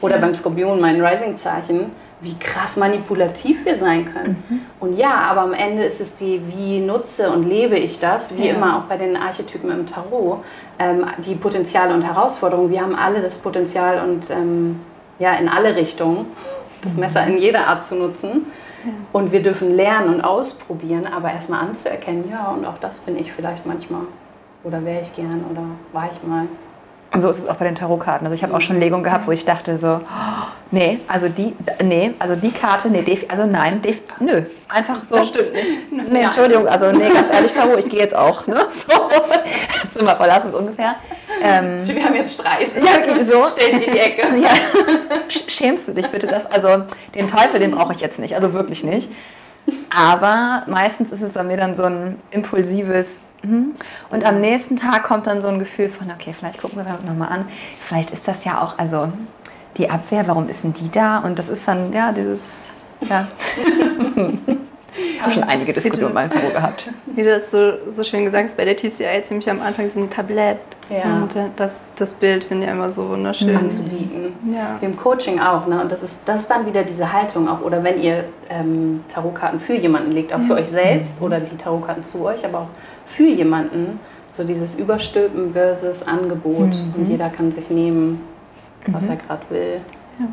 Oder 0.00 0.18
beim 0.18 0.34
Skorpion, 0.34 0.80
mein 0.80 1.04
Rising-Zeichen, 1.04 1.92
wie 2.22 2.34
krass 2.38 2.76
manipulativ 2.76 3.64
wir 3.66 3.76
sein 3.76 4.12
können. 4.12 4.42
Mhm. 4.48 4.60
Und 4.80 4.96
ja, 4.96 5.12
aber 5.12 5.42
am 5.42 5.52
Ende 5.52 5.84
ist 5.84 6.00
es 6.00 6.16
die, 6.16 6.40
wie 6.48 6.80
nutze 6.80 7.30
und 7.30 7.46
lebe 7.46 7.78
ich 7.78 8.00
das, 8.00 8.36
wie 8.36 8.46
ja. 8.46 8.54
immer 8.54 8.78
auch 8.78 8.82
bei 8.84 8.96
den 8.96 9.16
Archetypen 9.16 9.70
im 9.70 9.86
Tarot, 9.86 10.42
ähm, 10.78 11.04
die 11.18 11.34
Potenziale 11.34 11.92
und 11.94 12.02
Herausforderungen. 12.02 12.70
Wir 12.70 12.80
haben 12.80 12.94
alle 12.94 13.20
das 13.20 13.38
Potenzial 13.38 14.06
und 14.06 14.30
ähm, 14.30 14.80
ja, 15.18 15.34
in 15.34 15.48
alle 15.48 15.76
Richtungen, 15.76 16.26
das 16.82 16.94
mhm. 16.94 17.00
Messer 17.00 17.26
in 17.26 17.38
jeder 17.38 17.66
Art 17.66 17.84
zu 17.84 17.96
nutzen. 17.96 18.46
Und 19.12 19.32
wir 19.32 19.42
dürfen 19.42 19.74
lernen 19.74 20.14
und 20.14 20.20
ausprobieren, 20.20 21.06
aber 21.06 21.32
erstmal 21.32 21.60
anzuerkennen, 21.60 22.30
ja, 22.30 22.48
und 22.48 22.64
auch 22.64 22.78
das 22.78 23.00
bin 23.00 23.18
ich 23.18 23.32
vielleicht 23.32 23.66
manchmal. 23.66 24.02
Oder 24.64 24.84
wäre 24.84 25.00
ich 25.00 25.14
gern 25.14 25.44
oder 25.50 25.62
war 25.92 26.10
ich 26.10 26.22
mal. 26.22 26.46
Und 27.12 27.20
so 27.20 27.28
ist 27.28 27.38
es 27.38 27.48
auch 27.48 27.56
bei 27.56 27.64
den 27.64 27.74
Tarotkarten. 27.74 28.26
Also 28.26 28.34
ich 28.34 28.42
habe 28.44 28.54
auch 28.54 28.60
schon 28.60 28.78
Legungen 28.78 29.02
gehabt, 29.02 29.26
wo 29.26 29.32
ich 29.32 29.44
dachte 29.44 29.76
so, 29.78 30.00
oh, 30.02 30.46
nee, 30.70 31.00
also 31.08 31.28
die, 31.28 31.56
nee, 31.82 32.12
also 32.18 32.36
die 32.36 32.52
Karte, 32.52 32.88
nee, 32.88 33.04
also 33.28 33.46
nein, 33.46 33.80
nö, 34.20 34.42
einfach 34.68 35.02
so. 35.02 35.16
Das 35.16 35.28
stimmt 35.28 35.52
nicht. 35.52 36.12
Nee, 36.12 36.22
Entschuldigung, 36.22 36.68
also 36.68 36.92
nee, 36.92 37.08
ganz 37.08 37.30
ehrlich, 37.30 37.52
Tarot, 37.52 37.78
ich 37.78 37.88
gehe 37.88 38.00
jetzt 38.00 38.14
auch, 38.14 38.46
ne, 38.46 38.60
so, 38.70 38.92
Zimmer 39.90 40.14
verlassen 40.16 40.54
ungefähr. 40.54 40.96
Ähm, 41.42 41.80
Wir 41.86 42.04
haben 42.04 42.14
jetzt 42.14 42.34
Streit. 42.34 42.68
Ja, 42.76 43.24
so. 43.24 43.44
Stell 43.46 43.78
dich 43.78 43.86
in 43.88 43.92
die 43.94 43.98
Ecke. 43.98 44.22
Ja. 44.40 44.50
Schämst 45.48 45.88
du 45.88 45.92
dich 45.92 46.08
bitte 46.08 46.26
das? 46.26 46.46
Also 46.46 46.84
den 47.14 47.28
Teufel, 47.28 47.60
den 47.60 47.70
brauche 47.70 47.92
ich 47.92 48.00
jetzt 48.00 48.18
nicht, 48.18 48.34
also 48.34 48.52
wirklich 48.52 48.84
nicht. 48.84 49.10
Aber 49.94 50.62
meistens 50.66 51.12
ist 51.12 51.22
es 51.22 51.32
bei 51.32 51.42
mir 51.42 51.56
dann 51.56 51.74
so 51.74 51.84
ein 51.84 52.16
impulsives, 52.30 53.20
Mhm. 53.42 53.72
Und 54.10 54.24
am 54.24 54.40
nächsten 54.40 54.76
Tag 54.76 55.04
kommt 55.04 55.26
dann 55.26 55.42
so 55.42 55.48
ein 55.48 55.58
Gefühl 55.58 55.88
von, 55.88 56.10
okay, 56.10 56.34
vielleicht 56.38 56.60
gucken 56.60 56.84
wir 56.84 56.92
uns 56.92 57.04
nochmal 57.04 57.30
an. 57.30 57.48
Vielleicht 57.78 58.10
ist 58.10 58.28
das 58.28 58.44
ja 58.44 58.60
auch, 58.60 58.78
also 58.78 59.10
die 59.76 59.88
Abwehr, 59.88 60.26
warum 60.26 60.48
ist 60.48 60.64
denn 60.64 60.72
die 60.72 60.90
da? 60.90 61.18
Und 61.18 61.38
das 61.38 61.48
ist 61.48 61.66
dann, 61.66 61.92
ja, 61.92 62.12
dieses, 62.12 62.42
ja. 63.00 63.28
Ich 65.20 65.26
habe 65.26 65.34
schon 65.34 65.44
einige 65.44 65.74
Diskussionen 65.74 66.14
mal 66.14 66.24
im 66.24 66.30
Büro 66.30 66.48
gehabt. 66.48 66.90
Wie 67.06 67.22
du 67.22 67.28
das 67.28 67.50
so, 67.50 67.72
so 67.90 68.02
schön 68.02 68.24
gesagt 68.24 68.44
hast, 68.44 68.56
bei 68.56 68.64
der 68.64 68.74
TCI 68.74 69.22
ziemlich 69.22 69.50
am 69.50 69.60
Anfang 69.60 69.84
ist 69.84 69.94
ein 69.96 70.08
Tablett. 70.08 70.56
Ja. 70.88 71.22
Und 71.22 71.36
äh, 71.36 71.50
das, 71.56 71.82
das 71.96 72.14
Bild 72.14 72.44
finde 72.44 72.64
ich 72.66 72.72
immer 72.72 72.90
so 72.90 73.10
wunderschön. 73.10 73.54
Anzubieten. 73.54 74.32
Ja. 74.50 74.78
Wie 74.80 74.86
im 74.86 74.96
Coaching 74.96 75.38
auch. 75.38 75.66
Ne? 75.66 75.78
Und 75.82 75.92
das 75.92 76.02
ist, 76.02 76.14
das 76.24 76.42
ist 76.42 76.50
dann 76.50 76.64
wieder 76.64 76.84
diese 76.84 77.12
Haltung 77.12 77.48
auch. 77.48 77.60
Oder 77.60 77.84
wenn 77.84 78.00
ihr 78.00 78.24
ähm, 78.48 79.04
Tarotkarten 79.12 79.60
für 79.60 79.74
jemanden 79.74 80.12
legt, 80.12 80.32
auch 80.32 80.38
für 80.38 80.54
mhm. 80.54 80.60
euch 80.60 80.68
selbst 80.68 81.20
oder 81.20 81.38
die 81.38 81.56
Tarotkarten 81.56 82.02
zu 82.02 82.24
euch, 82.24 82.42
aber 82.46 82.60
auch 82.60 82.68
für 83.04 83.28
jemanden. 83.28 84.00
So 84.32 84.44
dieses 84.44 84.78
Überstülpen 84.78 85.52
versus 85.52 86.02
Angebot. 86.02 86.74
Mhm. 86.74 86.94
Und 86.96 87.08
jeder 87.10 87.28
kann 87.28 87.52
sich 87.52 87.68
nehmen, 87.68 88.22
was 88.86 89.04
mhm. 89.04 89.10
er 89.10 89.16
gerade 89.18 89.42
will. 89.50 89.80
Ja. 90.18 90.26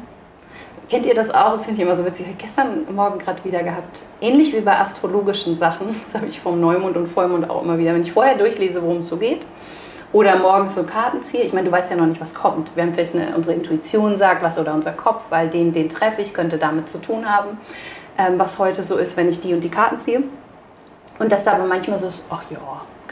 Kennt 0.90 1.06
ihr 1.06 1.16
das 1.16 1.30
auch? 1.30 1.54
Das 1.54 1.66
finde 1.66 1.82
ich 1.82 1.86
immer 1.86 1.98
so 1.98 2.06
witzig. 2.06 2.28
Ich 2.32 2.38
gestern 2.38 2.86
Morgen 2.96 3.20
gerade 3.20 3.44
wieder 3.44 3.62
gehabt. 3.62 4.06
Ähnlich 4.22 4.54
wie 4.54 4.62
bei 4.62 4.80
astrologischen 4.80 5.58
Sachen. 5.58 6.00
Das 6.02 6.16
habe 6.16 6.28
ich 6.28 6.40
vom 6.40 6.62
Neumond 6.62 6.96
und 6.96 7.08
Vollmond 7.08 7.50
auch 7.50 7.62
immer 7.62 7.78
wieder. 7.78 7.94
Wenn 7.94 8.04
ich 8.04 8.14
vorher 8.14 8.38
durchlese, 8.38 8.82
worum 8.82 9.00
es 9.00 9.10
so 9.10 9.18
geht, 9.18 9.46
oder 10.14 10.38
morgens 10.38 10.76
so 10.76 10.84
Karten 10.84 11.24
ziehe. 11.24 11.44
Ich 11.44 11.52
meine, 11.52 11.68
du 11.68 11.72
weißt 11.74 11.92
ja 11.92 11.98
noch 11.98 12.06
nicht, 12.06 12.22
was 12.22 12.34
kommt. 12.34 12.74
Wir 12.76 12.84
haben 12.84 12.94
vielleicht 12.94 13.16
eine, 13.16 13.36
unsere 13.36 13.56
Intuition 13.56 14.16
sagt 14.16 14.42
was 14.42 14.58
oder 14.58 14.74
unser 14.74 14.94
Kopf, 14.94 15.26
weil 15.30 15.50
den, 15.50 15.74
den 15.74 15.90
treffe 15.90 16.22
ich, 16.22 16.34
könnte 16.34 16.58
damit 16.58 16.90
zu 16.90 17.00
tun 17.00 17.30
haben, 17.30 17.58
ähm, 18.18 18.40
was 18.40 18.58
heute 18.58 18.82
so 18.82 18.96
ist, 18.96 19.18
wenn 19.18 19.28
ich 19.28 19.42
die 19.42 19.54
und 19.54 19.66
die 19.66 19.70
Karten 19.70 20.00
ziehe. 20.00 20.24
Und 21.20 21.32
dass 21.32 21.44
da 21.44 21.54
aber 21.54 21.66
manchmal 21.66 22.00
so 22.00 22.08
ist, 22.08 22.24
ach 22.30 22.44
ja, 22.50 22.60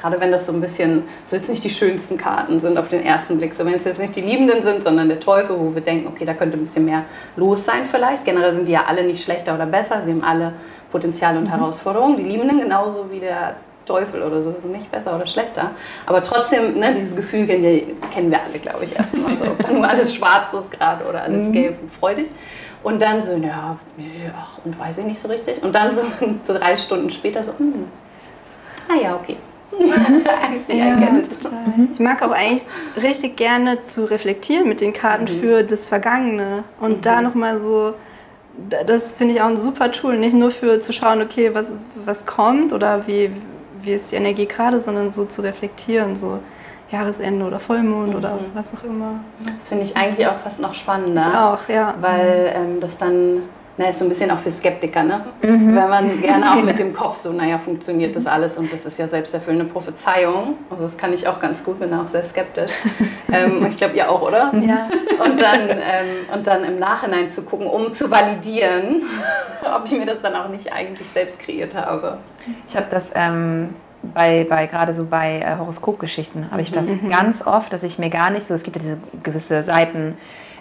gerade 0.06 0.22
wenn 0.22 0.32
das 0.32 0.46
so 0.46 0.54
ein 0.54 0.62
bisschen, 0.62 1.04
so 1.26 1.36
jetzt 1.36 1.50
nicht 1.50 1.64
die 1.64 1.70
schönsten 1.72 2.18
Karten 2.18 2.60
sind 2.60 2.78
auf 2.78 2.90
den 2.90 3.04
ersten 3.04 3.40
Blick, 3.40 3.56
so 3.56 3.66
wenn 3.66 3.74
es 3.74 3.86
jetzt 3.86 4.00
nicht 4.00 4.16
die 4.16 4.22
Liebenden 4.22 4.62
sind, 4.62 4.84
sondern 4.84 5.10
der 5.10 5.20
Teufel, 5.20 5.58
wo 5.60 5.74
wir 5.74 5.82
denken, 5.82 6.08
okay, 6.08 6.26
da 6.26 6.36
könnte 6.36 6.58
ein 6.58 6.62
bisschen 6.62 6.86
mehr 6.86 7.06
los 7.36 7.66
sein 7.66 7.88
vielleicht. 7.90 8.24
Generell 8.24 8.54
sind 8.54 8.68
die 8.68 8.74
ja 8.74 8.84
alle 8.86 9.04
nicht 9.04 9.24
schlechter 9.24 9.56
oder 9.56 9.66
besser, 9.66 10.04
sie 10.06 10.12
haben 10.12 10.24
alle 10.24 10.54
Potenziale 10.92 11.40
und 11.40 11.46
mhm. 11.46 11.50
Herausforderungen. 11.50 12.18
Die 12.18 12.24
Liebenden 12.24 12.60
genauso 12.60 13.12
wie 13.12 13.20
der 13.20 13.56
Teufel 13.88 14.22
oder 14.22 14.44
so 14.44 14.56
sind 14.56 14.74
nicht 14.74 14.92
besser 14.92 15.16
oder 15.16 15.26
schlechter. 15.26 15.72
Aber 16.06 16.22
trotzdem, 16.22 16.78
ne, 16.78 16.94
dieses 16.94 17.16
Gefühl 17.16 17.48
kennen 17.48 17.64
wir, 17.64 17.82
kennen 18.14 18.30
wir 18.30 18.40
alle, 18.44 18.60
glaube 18.60 18.86
ich, 18.86 18.96
erstmal 18.96 19.36
so. 19.36 19.46
Ob 19.52 19.64
da 19.64 19.72
nur 19.72 19.90
alles 19.90 20.14
schwarz 20.14 20.54
ist 20.54 20.70
gerade 20.70 21.04
oder 21.06 21.24
alles 21.24 21.48
mhm. 21.48 21.52
gelb 21.52 21.82
und 21.82 21.92
freudig. 21.92 22.28
Und 22.84 23.02
dann 23.02 23.24
so, 23.24 23.36
ja, 23.38 23.80
nee, 23.98 24.30
ach, 24.40 24.60
und 24.64 24.78
weiß 24.78 25.00
ich 25.00 25.06
nicht 25.06 25.20
so 25.20 25.30
richtig. 25.30 25.64
Und 25.64 25.74
dann 25.74 25.92
so, 25.92 26.04
so 26.44 26.54
drei 26.54 26.78
Stunden 26.78 27.10
später 27.10 27.44
so, 27.44 27.58
hm, 27.58 27.86
ah 28.88 29.02
ja, 29.02 29.16
okay. 29.16 29.38
ja, 30.68 30.96
total. 30.96 31.88
Ich 31.92 32.00
mag 32.00 32.22
auch 32.22 32.32
eigentlich 32.32 32.66
richtig 33.02 33.36
gerne 33.38 33.80
zu 33.82 34.06
reflektieren 34.06 34.68
mit 34.68 34.82
den 34.82 34.94
Karten 34.94 35.24
mhm. 35.24 35.40
für 35.40 35.64
das 35.64 35.88
Vergangene 35.88 36.64
und 36.80 36.98
mhm. 36.98 37.02
da 37.02 37.22
nochmal 37.22 37.58
so, 37.58 37.94
das 38.86 39.14
finde 39.14 39.34
ich 39.34 39.42
auch 39.42 39.48
ein 39.48 39.58
super 39.58 39.92
Tool, 39.92 40.18
nicht 40.18 40.36
nur 40.36 40.52
für 40.52 40.80
zu 40.80 40.94
schauen, 40.94 41.22
okay, 41.22 41.52
was, 41.54 41.74
was 42.06 42.26
kommt 42.26 42.74
oder 42.74 43.08
wie, 43.08 43.32
wie 43.82 43.94
ist 43.94 44.12
die 44.12 44.16
Energie 44.16 44.46
gerade, 44.46 44.82
sondern 44.82 45.10
so 45.10 45.26
zu 45.26 45.42
reflektieren, 45.42 46.16
so 46.16 46.40
Jahresende 46.92 47.46
oder 47.46 47.60
Vollmond 47.60 48.12
mhm. 48.12 48.16
oder 48.16 48.40
was 48.54 48.74
auch 48.74 48.84
immer. 48.84 49.20
Das 49.58 49.70
finde 49.70 49.84
ich 49.84 49.98
eigentlich 49.98 50.28
auch 50.28 50.38
fast 50.38 50.60
noch 50.60 50.74
spannender. 50.74 51.22
Ich 51.22 51.38
auch, 51.38 51.70
ja. 51.70 51.96
Weil 52.00 52.54
ähm, 52.56 52.80
das 52.80 52.98
dann 52.98 53.44
na, 53.78 53.90
ist 53.90 54.00
so 54.00 54.06
ein 54.06 54.10
bisschen 54.10 54.32
auch 54.32 54.40
für 54.40 54.52
Skeptiker, 54.52 55.04
ne? 55.04 55.26
Mhm. 55.42 55.76
Wenn 55.76 55.90
man 55.90 56.22
gerne 56.22 56.54
auch 56.54 56.64
mit 56.64 56.80
dem 56.80 56.94
Kopf 56.94 57.18
so, 57.18 57.34
naja, 57.34 57.58
funktioniert 57.58 58.16
das 58.16 58.26
alles 58.26 58.58
und 58.58 58.72
das 58.72 58.86
ist 58.86 58.98
ja 58.98 59.06
selbsterfüllende 59.06 59.66
Prophezeiung. 59.66 60.56
Also 60.70 60.84
das 60.84 60.98
kann 60.98 61.12
ich 61.12 61.28
auch 61.28 61.42
ganz 61.42 61.64
gut, 61.64 61.80
bin 61.80 61.94
auch 61.94 62.08
sehr 62.08 62.24
skeptisch. 62.24 62.72
ähm, 63.34 63.66
ich 63.68 63.76
glaube, 63.76 63.96
ihr 63.96 64.10
auch, 64.10 64.22
oder? 64.22 64.54
Ja. 64.56 64.88
Und 65.24 65.42
dann, 65.42 65.70
ähm, 65.70 66.08
und 66.34 66.48
dann 66.48 66.64
im 66.64 66.80
Nachhinein 66.80 67.30
zu 67.30 67.44
gucken, 67.44 67.68
um 67.68 67.94
zu 67.94 68.10
validieren, 68.10 69.04
ob 69.76 69.86
ich 69.86 69.92
mir 69.92 70.06
das 70.06 70.22
dann 70.22 70.36
auch 70.36 70.48
nicht 70.48 70.72
eigentlich 70.72 71.10
selbst 71.10 71.40
kreiert 71.40 71.76
habe. 71.76 72.20
Ich 72.68 72.78
habe 72.78 72.88
das 72.90 73.12
ähm, 73.14 73.76
bei, 74.14 74.46
bei 74.48 74.68
gerade 74.68 74.94
so 74.94 75.06
bei 75.06 75.40
äh, 75.40 75.58
Horoskopgeschichten, 75.58 76.52
habe 76.52 76.62
ich 76.62 76.72
das 76.72 76.88
mhm. 76.88 77.10
ganz 77.10 77.46
oft, 77.46 77.74
dass 77.74 77.84
ich 77.84 78.00
mir 78.00 78.10
gar 78.10 78.30
nicht 78.30 78.46
so, 78.46 78.54
es 78.54 78.64
gibt 78.64 78.78
ja 78.78 78.82
diese 78.82 78.98
gewisse 79.22 79.64
Seiten, 79.64 80.18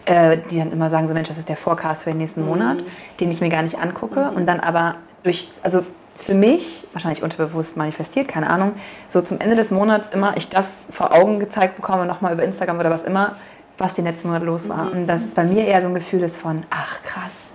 äh, 0.06 0.38
die 0.50 0.58
dann 0.58 0.72
immer 0.72 0.90
sagen, 0.90 1.08
so 1.08 1.14
Mensch, 1.14 1.28
das 1.28 1.38
ist 1.38 1.48
der 1.48 1.56
Forecast 1.56 2.04
für 2.04 2.10
den 2.10 2.18
nächsten 2.18 2.42
mhm. 2.42 2.48
Monat, 2.48 2.84
den 3.20 3.30
ich 3.30 3.40
mir 3.40 3.48
gar 3.48 3.62
nicht 3.62 3.78
angucke 3.78 4.30
mhm. 4.30 4.36
und 4.36 4.46
dann 4.46 4.60
aber 4.60 4.96
durch, 5.22 5.48
also 5.62 5.82
für 6.16 6.34
mich, 6.34 6.86
wahrscheinlich 6.92 7.22
unterbewusst 7.22 7.76
manifestiert, 7.76 8.28
keine 8.28 8.48
Ahnung, 8.48 8.72
so 9.08 9.20
zum 9.20 9.40
Ende 9.40 9.56
des 9.56 9.70
Monats 9.70 10.08
immer 10.08 10.36
ich 10.36 10.48
das 10.48 10.78
vor 10.90 11.12
Augen 11.12 11.40
gezeigt 11.40 11.76
bekomme, 11.76 12.06
nochmal 12.06 12.32
über 12.34 12.44
Instagram 12.44 12.78
oder 12.78 12.90
was 12.90 13.02
immer, 13.02 13.36
was 13.78 13.94
den 13.94 14.04
letzten 14.04 14.28
Monat 14.28 14.44
los 14.44 14.68
war. 14.68 14.86
Mhm. 14.86 14.92
Und 14.92 15.06
das 15.06 15.24
ist 15.24 15.34
bei 15.34 15.44
mir 15.44 15.66
eher 15.66 15.80
so 15.82 15.88
ein 15.88 15.94
Gefühl 15.94 16.22
ist 16.22 16.40
von, 16.40 16.64
ach 16.70 17.02
krass, 17.02 17.52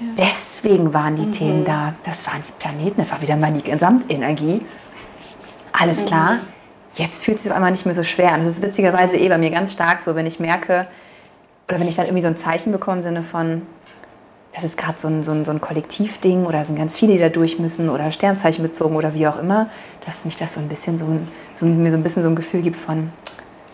ja. 0.00 0.06
deswegen 0.18 0.92
waren 0.92 1.16
die 1.16 1.26
mhm. 1.26 1.32
Themen 1.32 1.64
da, 1.64 1.94
das 2.04 2.26
waren 2.26 2.42
die 2.46 2.52
Planeten, 2.58 2.96
das 2.98 3.12
war 3.12 3.22
wieder 3.22 3.36
mal 3.36 3.52
die 3.52 3.62
Gesamtenergie. 3.62 4.62
Alles 5.72 6.00
mhm. 6.00 6.06
klar, 6.06 6.38
jetzt 6.94 7.24
fühlt 7.24 7.36
es 7.36 7.44
sich 7.44 7.52
auf 7.52 7.56
einmal 7.56 7.70
nicht 7.70 7.86
mehr 7.86 7.94
so 7.94 8.02
schwer 8.02 8.32
an. 8.32 8.44
Das 8.44 8.56
ist 8.56 8.62
witzigerweise 8.62 9.16
eh 9.16 9.28
bei 9.28 9.38
mir 9.38 9.50
ganz 9.50 9.72
stark 9.72 10.00
so, 10.00 10.14
wenn 10.14 10.26
ich 10.26 10.40
merke, 10.40 10.88
oder 11.72 11.80
wenn 11.80 11.88
ich 11.88 11.96
dann 11.96 12.04
irgendwie 12.04 12.20
so 12.20 12.28
ein 12.28 12.36
Zeichen 12.36 12.70
bekomme 12.70 12.98
im 12.98 13.02
Sinne 13.02 13.22
von, 13.22 13.62
das 14.52 14.62
ist 14.62 14.76
gerade 14.76 15.00
so 15.00 15.08
ein, 15.08 15.22
so, 15.22 15.32
ein, 15.32 15.46
so 15.46 15.52
ein 15.52 15.62
Kollektivding 15.62 16.44
oder 16.44 16.62
sind 16.66 16.76
ganz 16.76 16.98
viele, 16.98 17.14
die 17.14 17.18
da 17.18 17.30
durch 17.30 17.58
müssen 17.58 17.88
oder 17.88 18.12
Sternzeichen 18.12 18.62
bezogen 18.62 18.94
oder 18.94 19.14
wie 19.14 19.26
auch 19.26 19.38
immer, 19.38 19.70
dass 20.04 20.26
mich 20.26 20.36
das 20.36 20.52
so 20.52 20.60
ein 20.60 20.68
bisschen 20.68 20.98
so, 20.98 21.06
so 21.54 21.64
mir 21.64 21.90
so 21.90 21.96
ein 21.96 22.02
bisschen 22.02 22.22
so 22.22 22.28
ein 22.28 22.34
Gefühl 22.34 22.60
gibt 22.60 22.76
von, 22.76 23.10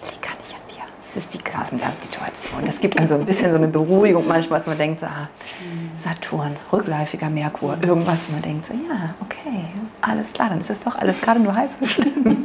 liegt 0.04 0.22
gar 0.22 0.36
nicht 0.36 0.54
an 0.54 0.60
dir. 0.70 0.84
Es 1.08 1.16
ist 1.16 1.32
die 1.32 1.38
Situation. 1.38 2.62
Das 2.66 2.80
gibt 2.80 2.98
einem 2.98 3.06
so 3.06 3.14
ein 3.14 3.24
bisschen 3.24 3.50
so 3.50 3.56
eine 3.56 3.66
Beruhigung 3.66 4.28
manchmal, 4.28 4.58
dass 4.58 4.66
man 4.66 4.76
denkt, 4.76 5.00
so, 5.00 5.06
ah, 5.06 5.28
Saturn, 5.96 6.54
rückläufiger 6.70 7.30
Merkur, 7.30 7.78
irgendwas, 7.80 8.20
und 8.28 8.34
man 8.34 8.42
denkt 8.42 8.66
so, 8.66 8.74
ja, 8.74 9.14
okay, 9.22 9.64
alles 10.02 10.34
klar, 10.34 10.50
dann 10.50 10.60
ist 10.60 10.68
es 10.68 10.80
doch 10.80 10.94
alles 10.96 11.18
gerade 11.22 11.40
nur 11.40 11.54
halb 11.54 11.72
so 11.72 11.86
schlimm. 11.86 12.44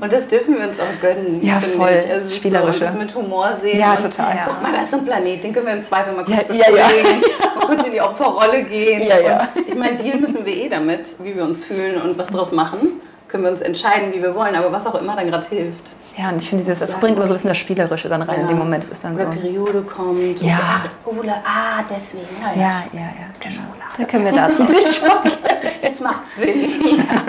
Und 0.00 0.12
das 0.12 0.26
dürfen 0.26 0.58
wir 0.58 0.68
uns 0.68 0.78
auch 0.80 1.00
gönnen. 1.00 1.44
Ja, 1.44 1.60
voll. 1.60 1.88
Also 1.88 2.34
Spielerische. 2.34 2.80
So, 2.80 2.84
das 2.86 2.94
mit 2.96 3.14
Humor 3.14 3.52
sehen. 3.54 3.78
Ja, 3.78 3.94
total. 3.94 4.34
Ja. 4.34 4.46
Guck 4.48 4.60
mal, 4.60 4.72
da 4.72 4.82
ist 4.82 4.92
ein 4.92 5.04
Planet, 5.04 5.44
den 5.44 5.52
können 5.52 5.66
wir 5.66 5.74
im 5.74 5.84
Zweifel 5.84 6.12
mal 6.12 6.24
kurz 6.24 6.48
ja, 6.48 6.74
ja, 6.74 6.88
ja. 6.88 7.60
kurz 7.66 7.84
in 7.84 7.92
die 7.92 8.00
Opferrolle 8.00 8.64
gehen. 8.64 9.06
Ja, 9.06 9.20
ja. 9.20 9.40
Und 9.54 9.68
ich 9.68 9.74
meine, 9.76 9.96
Deal 9.96 10.18
müssen 10.18 10.44
wir 10.44 10.56
eh 10.56 10.68
damit, 10.68 11.06
wie 11.22 11.36
wir 11.36 11.44
uns 11.44 11.64
fühlen 11.64 12.02
und 12.02 12.18
was 12.18 12.30
draus 12.30 12.50
machen. 12.50 13.00
Können 13.28 13.44
wir 13.44 13.50
uns 13.52 13.60
entscheiden, 13.60 14.12
wie 14.12 14.20
wir 14.20 14.34
wollen, 14.34 14.56
aber 14.56 14.72
was 14.72 14.86
auch 14.86 14.96
immer 14.96 15.14
dann 15.14 15.28
gerade 15.28 15.46
hilft. 15.46 15.92
Ja, 16.16 16.28
und 16.28 16.42
ich 16.42 16.48
finde, 16.48 16.62
dieses, 16.62 16.80
es 16.80 16.94
bringt 16.96 17.16
immer 17.16 17.26
so 17.26 17.32
ein 17.32 17.36
bisschen 17.36 17.48
das 17.48 17.58
Spielerische 17.58 18.08
dann 18.08 18.20
rein 18.22 18.36
ja. 18.36 18.42
in 18.42 18.48
dem 18.48 18.58
Moment. 18.58 18.84
Es 18.84 18.90
ist 18.90 19.02
dann 19.02 19.14
Oder 19.14 19.32
so. 19.32 19.40
Periode 19.40 19.82
kommt. 19.82 20.42
Ja. 20.42 20.56
So, 20.56 20.62
ach, 20.62 20.88
Ole, 21.06 21.32
ah, 21.32 21.82
deswegen. 21.88 22.26
Ja, 22.40 22.52
ja, 22.54 22.84
ja. 22.92 23.00
ja 23.00 23.10
genau. 23.40 23.62
Da 23.96 24.04
können 24.04 24.24
wir 24.26 24.32
dazu. 24.32 24.62
Jetzt 25.82 26.02
macht 26.02 26.26
es 26.26 26.36
Sinn. 26.36 26.72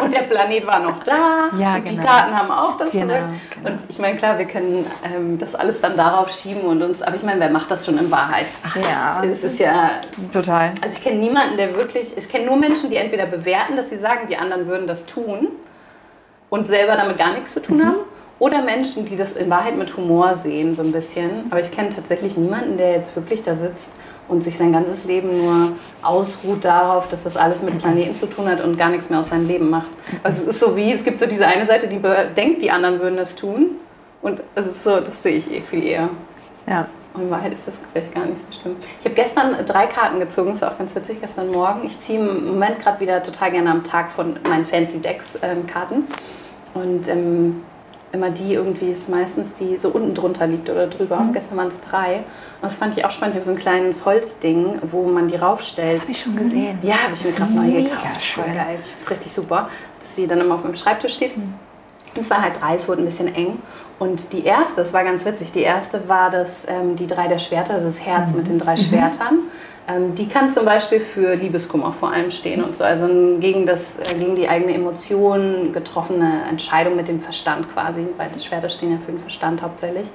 Und 0.01 0.13
der 0.13 0.23
Planet 0.23 0.67
war 0.67 0.79
noch 0.79 1.03
da. 1.03 1.49
Ja, 1.57 1.75
und 1.75 1.85
genau. 1.85 2.01
die 2.01 2.07
Karten 2.07 2.37
haben 2.37 2.51
auch 2.51 2.77
das 2.77 2.91
genau, 2.91 3.05
gesagt. 3.05 3.23
Genau. 3.55 3.69
Und 3.69 3.81
ich 3.87 3.99
meine, 3.99 4.17
klar, 4.17 4.37
wir 4.37 4.45
können 4.45 4.85
ähm, 5.03 5.37
das 5.37 5.55
alles 5.55 5.79
dann 5.79 5.95
darauf 5.95 6.29
schieben 6.29 6.61
und 6.61 6.81
uns, 6.81 7.01
aber 7.01 7.15
ich 7.15 7.23
meine, 7.23 7.39
wer 7.39 7.49
macht 7.49 7.71
das 7.71 7.85
schon 7.85 7.97
in 7.97 8.11
Wahrheit? 8.11 8.47
Ach 8.65 8.75
ja. 8.75 9.23
Es 9.23 9.43
ist 9.43 9.59
ja. 9.59 10.01
Total. 10.31 10.73
Also 10.81 10.97
ich 10.97 11.03
kenne 11.03 11.19
niemanden, 11.19 11.55
der 11.57 11.75
wirklich, 11.75 12.17
ich 12.17 12.29
kenne 12.29 12.45
nur 12.45 12.57
Menschen, 12.57 12.89
die 12.89 12.97
entweder 12.97 13.25
bewerten, 13.27 13.77
dass 13.77 13.89
sie 13.89 13.97
sagen, 13.97 14.27
die 14.29 14.37
anderen 14.37 14.67
würden 14.67 14.87
das 14.87 15.05
tun 15.05 15.47
und 16.49 16.67
selber 16.67 16.95
damit 16.97 17.17
gar 17.17 17.33
nichts 17.33 17.53
zu 17.53 17.61
tun 17.61 17.77
mhm. 17.77 17.85
haben 17.85 17.95
oder 18.39 18.61
Menschen, 18.61 19.05
die 19.05 19.15
das 19.15 19.33
in 19.33 19.49
Wahrheit 19.49 19.77
mit 19.77 19.95
Humor 19.95 20.33
sehen, 20.33 20.75
so 20.75 20.81
ein 20.81 20.91
bisschen. 20.91 21.47
Aber 21.49 21.61
ich 21.61 21.71
kenne 21.71 21.89
tatsächlich 21.89 22.37
niemanden, 22.37 22.77
der 22.77 22.93
jetzt 22.93 23.15
wirklich 23.15 23.43
da 23.43 23.55
sitzt 23.55 23.91
und 24.27 24.43
sich 24.43 24.57
sein 24.57 24.71
ganzes 24.71 25.05
Leben 25.05 25.37
nur 25.37 25.73
ausruht 26.01 26.65
darauf, 26.65 27.07
dass 27.09 27.23
das 27.23 27.37
alles 27.37 27.61
mit 27.61 27.79
Planeten 27.79 28.15
zu 28.15 28.27
tun 28.27 28.47
hat 28.47 28.63
und 28.63 28.77
gar 28.77 28.89
nichts 28.89 29.09
mehr 29.09 29.19
aus 29.19 29.29
seinem 29.29 29.47
Leben 29.47 29.69
macht. 29.69 29.91
Also 30.23 30.43
es 30.43 30.55
ist 30.55 30.59
so 30.59 30.75
wie, 30.75 30.91
es 30.91 31.03
gibt 31.03 31.19
so 31.19 31.25
diese 31.25 31.45
eine 31.45 31.65
Seite, 31.65 31.87
die 31.87 32.01
denkt, 32.35 32.61
die 32.61 32.71
anderen 32.71 32.99
würden 32.99 33.17
das 33.17 33.35
tun. 33.35 33.71
Und 34.21 34.41
es 34.55 34.65
ist 34.65 34.83
so, 34.83 35.01
das 35.01 35.21
sehe 35.21 35.37
ich 35.37 35.51
eh 35.51 35.61
viel 35.61 35.85
eher. 35.85 36.09
Ja. 36.65 36.87
Und 37.13 37.23
in 37.23 37.29
Wahrheit 37.29 37.53
ist 37.53 37.67
das 37.67 37.79
vielleicht 37.91 38.13
gar 38.13 38.25
nicht 38.25 38.39
so 38.39 38.61
schlimm. 38.61 38.75
Ich 38.99 39.05
habe 39.05 39.13
gestern 39.13 39.65
drei 39.67 39.85
Karten 39.85 40.19
gezogen, 40.19 40.49
das 40.49 40.61
ist 40.61 40.63
auch 40.63 40.77
ganz 40.77 40.95
witzig, 40.95 41.21
gestern 41.21 41.51
Morgen. 41.51 41.85
Ich 41.85 41.99
ziehe 41.99 42.19
im 42.19 42.47
Moment 42.47 42.79
gerade 42.79 42.99
wieder 42.99 43.21
total 43.21 43.51
gerne 43.51 43.69
am 43.69 43.83
Tag 43.83 44.11
von 44.11 44.39
meinen 44.47 44.65
Fancy 44.65 44.99
Decks 44.99 45.37
ähm, 45.43 45.67
Karten. 45.67 46.07
Und 46.73 47.07
ähm, 47.07 47.61
immer 48.13 48.29
die 48.29 48.53
irgendwie 48.53 48.89
ist 48.89 49.09
meistens 49.09 49.53
die 49.53 49.77
so 49.77 49.89
unten 49.89 50.13
drunter 50.13 50.47
liegt 50.47 50.69
oder 50.69 50.87
drüber. 50.87 51.19
Mhm. 51.19 51.33
Gestern 51.33 51.57
waren 51.57 51.67
es 51.67 51.81
drei. 51.81 52.17
Und 52.17 52.23
das 52.61 52.75
fand 52.75 52.97
ich 52.97 53.03
auch 53.03 53.11
spannend. 53.11 53.35
Ich 53.35 53.39
habe 53.39 53.45
so 53.45 53.51
ein 53.51 53.57
kleines 53.57 54.05
Holzding, 54.05 54.79
wo 54.83 55.03
man 55.03 55.27
die 55.27 55.35
raufstellt. 55.35 55.95
Das 55.95 56.01
habe 56.01 56.11
ich 56.11 56.21
schon 56.21 56.35
gesehen. 56.35 56.77
Ja, 56.83 56.95
habe 57.03 57.13
ich 57.13 57.25
mir 57.25 57.31
gerade 57.31 57.53
neu 57.53 57.83
gekauft. 57.83 58.21
Voll 58.21 58.45
geil. 58.45 58.75
Das 58.77 58.85
ist 58.87 59.09
richtig 59.09 59.33
super, 59.33 59.67
dass 59.99 60.15
sie 60.15 60.27
dann 60.27 60.39
immer 60.39 60.55
auf 60.55 60.63
meinem 60.63 60.75
Schreibtisch 60.75 61.15
steht. 61.15 61.35
Mhm. 61.35 61.55
Und 62.15 62.21
es 62.21 62.29
waren 62.29 62.43
halt 62.43 62.61
drei, 62.61 62.75
es 62.75 62.87
wurde 62.87 63.01
ein 63.01 63.05
bisschen 63.05 63.33
eng. 63.33 63.59
Und 63.97 64.31
die 64.31 64.45
erste, 64.45 64.81
es 64.81 64.93
war 64.93 65.03
ganz 65.03 65.25
witzig, 65.25 65.51
die 65.51 65.61
erste 65.61 66.07
war 66.07 66.29
das, 66.29 66.67
ähm, 66.67 66.95
die 66.95 67.07
drei 67.07 67.27
der 67.27 67.39
Schwerter, 67.39 67.73
also 67.73 67.87
das 67.87 68.05
Herz 68.05 68.31
mhm. 68.31 68.37
mit 68.37 68.47
den 68.47 68.59
drei 68.59 68.73
mhm. 68.73 68.77
Schwertern. 68.77 69.39
Ähm, 69.87 70.15
die 70.15 70.29
kann 70.29 70.49
zum 70.49 70.65
Beispiel 70.65 71.01
für 71.01 71.35
Liebeskummer 71.35 71.91
vor 71.91 72.11
allem 72.11 72.31
stehen 72.31 72.63
und 72.63 72.75
so. 72.75 72.83
Also 72.83 73.07
gegen, 73.39 73.65
das, 73.65 73.99
äh, 73.99 74.15
gegen 74.17 74.35
die 74.35 74.47
eigene 74.47 74.73
Emotion 74.73 75.73
getroffene 75.73 76.43
Entscheidung 76.49 76.95
mit 76.95 77.07
dem 77.09 77.19
Verstand 77.19 77.71
quasi, 77.73 78.07
weil 78.17 78.29
die 78.33 78.39
Schwerter 78.39 78.69
stehen 78.69 78.91
ja 78.91 78.97
für 78.99 79.11
den 79.11 79.19
Verstand 79.19 79.61
hauptsächlich. 79.61 80.07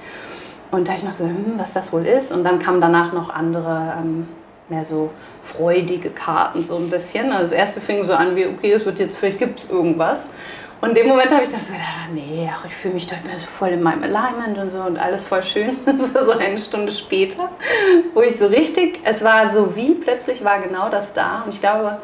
Und 0.70 0.88
da 0.88 0.94
ich 0.94 1.02
noch 1.02 1.12
so, 1.12 1.24
hm, 1.24 1.54
was 1.56 1.72
das 1.72 1.92
wohl 1.92 2.06
ist. 2.06 2.32
Und 2.32 2.44
dann 2.44 2.58
kamen 2.58 2.80
danach 2.80 3.12
noch 3.12 3.30
andere, 3.30 3.94
ähm, 4.00 4.26
mehr 4.68 4.84
so 4.84 5.10
freudige 5.42 6.10
Karten, 6.10 6.66
so 6.66 6.76
ein 6.76 6.90
bisschen. 6.90 7.32
Also 7.32 7.44
das 7.44 7.52
erste 7.52 7.80
fing 7.80 8.04
so 8.04 8.12
an 8.12 8.36
wie, 8.36 8.46
okay, 8.46 8.72
es 8.72 8.84
wird 8.84 8.98
jetzt, 8.98 9.16
vielleicht 9.16 9.38
gibt 9.38 9.60
es 9.60 9.70
irgendwas. 9.70 10.30
Und 10.80 10.90
in 10.90 10.94
dem 10.94 11.08
Moment 11.08 11.32
habe 11.32 11.42
ich 11.42 11.50
gedacht, 11.50 11.66
nee, 12.12 12.48
ach, 12.52 12.64
ich 12.64 12.72
fühle 12.72 12.94
mich 12.94 13.08
dort 13.08 13.20
voll 13.42 13.70
in 13.70 13.82
meinem 13.82 14.04
Alignment 14.04 14.58
und 14.58 14.70
so 14.70 14.80
und 14.80 14.96
alles 14.96 15.26
voll 15.26 15.42
schön. 15.42 15.76
Das 15.86 16.14
war 16.14 16.24
so 16.24 16.32
eine 16.32 16.58
Stunde 16.58 16.92
später, 16.92 17.48
wo 18.14 18.22
ich 18.22 18.38
so 18.38 18.46
richtig, 18.46 19.00
es 19.04 19.24
war 19.24 19.48
so 19.48 19.74
wie 19.74 19.94
plötzlich 19.94 20.44
war 20.44 20.60
genau 20.60 20.88
das 20.88 21.12
da. 21.14 21.42
Und 21.44 21.52
ich 21.52 21.60
glaube, 21.60 21.98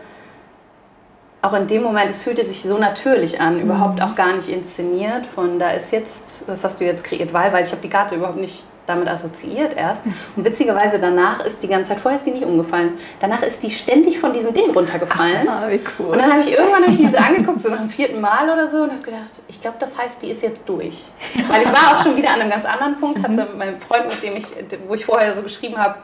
auch 1.40 1.52
in 1.52 1.66
dem 1.68 1.83
Moment, 1.83 2.11
es 2.11 2.23
fühlte 2.23 2.44
sich 2.44 2.62
so 2.62 2.78
natürlich 2.78 3.40
an, 3.40 3.61
überhaupt 3.61 3.97
mhm. 3.97 4.02
auch 4.02 4.14
gar 4.16 4.35
nicht 4.35 4.49
inszeniert 4.49 5.26
von, 5.26 5.59
da 5.59 5.71
ist 5.71 5.92
jetzt, 5.92 6.49
das 6.49 6.64
hast 6.64 6.80
du 6.80 6.85
jetzt 6.85 7.04
kreiert, 7.04 7.33
weil, 7.33 7.52
weil 7.52 7.64
ich 7.64 7.71
habe 7.71 7.83
die 7.83 7.90
Karte 7.90 8.16
überhaupt 8.16 8.38
nicht 8.38 8.64
damit 8.87 9.09
assoziiert 9.09 9.76
erst. 9.76 10.05
Und 10.37 10.45
witzigerweise 10.45 10.99
danach 10.99 11.45
ist 11.45 11.62
die 11.62 11.69
ganze 11.69 11.91
Zeit, 11.91 12.00
vorher 12.00 12.19
ist 12.19 12.26
die 12.26 12.33
nicht 12.33 12.45
umgefallen, 12.45 12.95
danach 13.21 13.43
ist 13.43 13.62
die 13.62 13.71
ständig 13.71 14.19
von 14.19 14.33
diesem 14.33 14.55
Ding 14.55 14.71
runtergefallen. 14.71 15.49
Ach, 15.49 15.69
wie 15.69 15.81
cool. 15.99 16.07
Und 16.12 16.19
dann 16.19 16.33
habe 16.33 16.43
ich 16.43 16.53
irgendwann 16.53 16.85
hab 16.85 16.91
ich 16.91 17.11
so 17.11 17.17
angeguckt, 17.17 17.62
so 17.62 17.71
nach 17.71 17.79
dem 17.79 17.91
vierten 17.91 18.21
Mal 18.21 18.50
oder 18.50 18.67
so, 18.67 18.83
und 18.83 18.93
habe 18.93 19.03
gedacht, 19.03 19.43
ich 19.49 19.61
glaube, 19.61 19.76
das 19.81 19.99
heißt, 19.99 20.23
die 20.23 20.31
ist 20.31 20.43
jetzt 20.43 20.69
durch. 20.69 21.05
Weil 21.49 21.62
ich 21.62 21.69
war 21.69 21.95
auch 21.95 22.03
schon 22.03 22.17
wieder 22.17 22.31
an 22.31 22.41
einem 22.41 22.50
ganz 22.50 22.64
anderen 22.64 22.97
Punkt, 22.99 23.23
hatte 23.23 23.49
mhm. 23.50 23.59
meinen 23.59 23.79
Freund, 23.79 24.09
mit 24.09 24.23
dem 24.23 24.37
ich, 24.37 24.45
wo 24.87 24.95
ich 24.95 25.05
vorher 25.05 25.33
so 25.33 25.43
geschrieben 25.43 25.79
habe, 25.79 25.97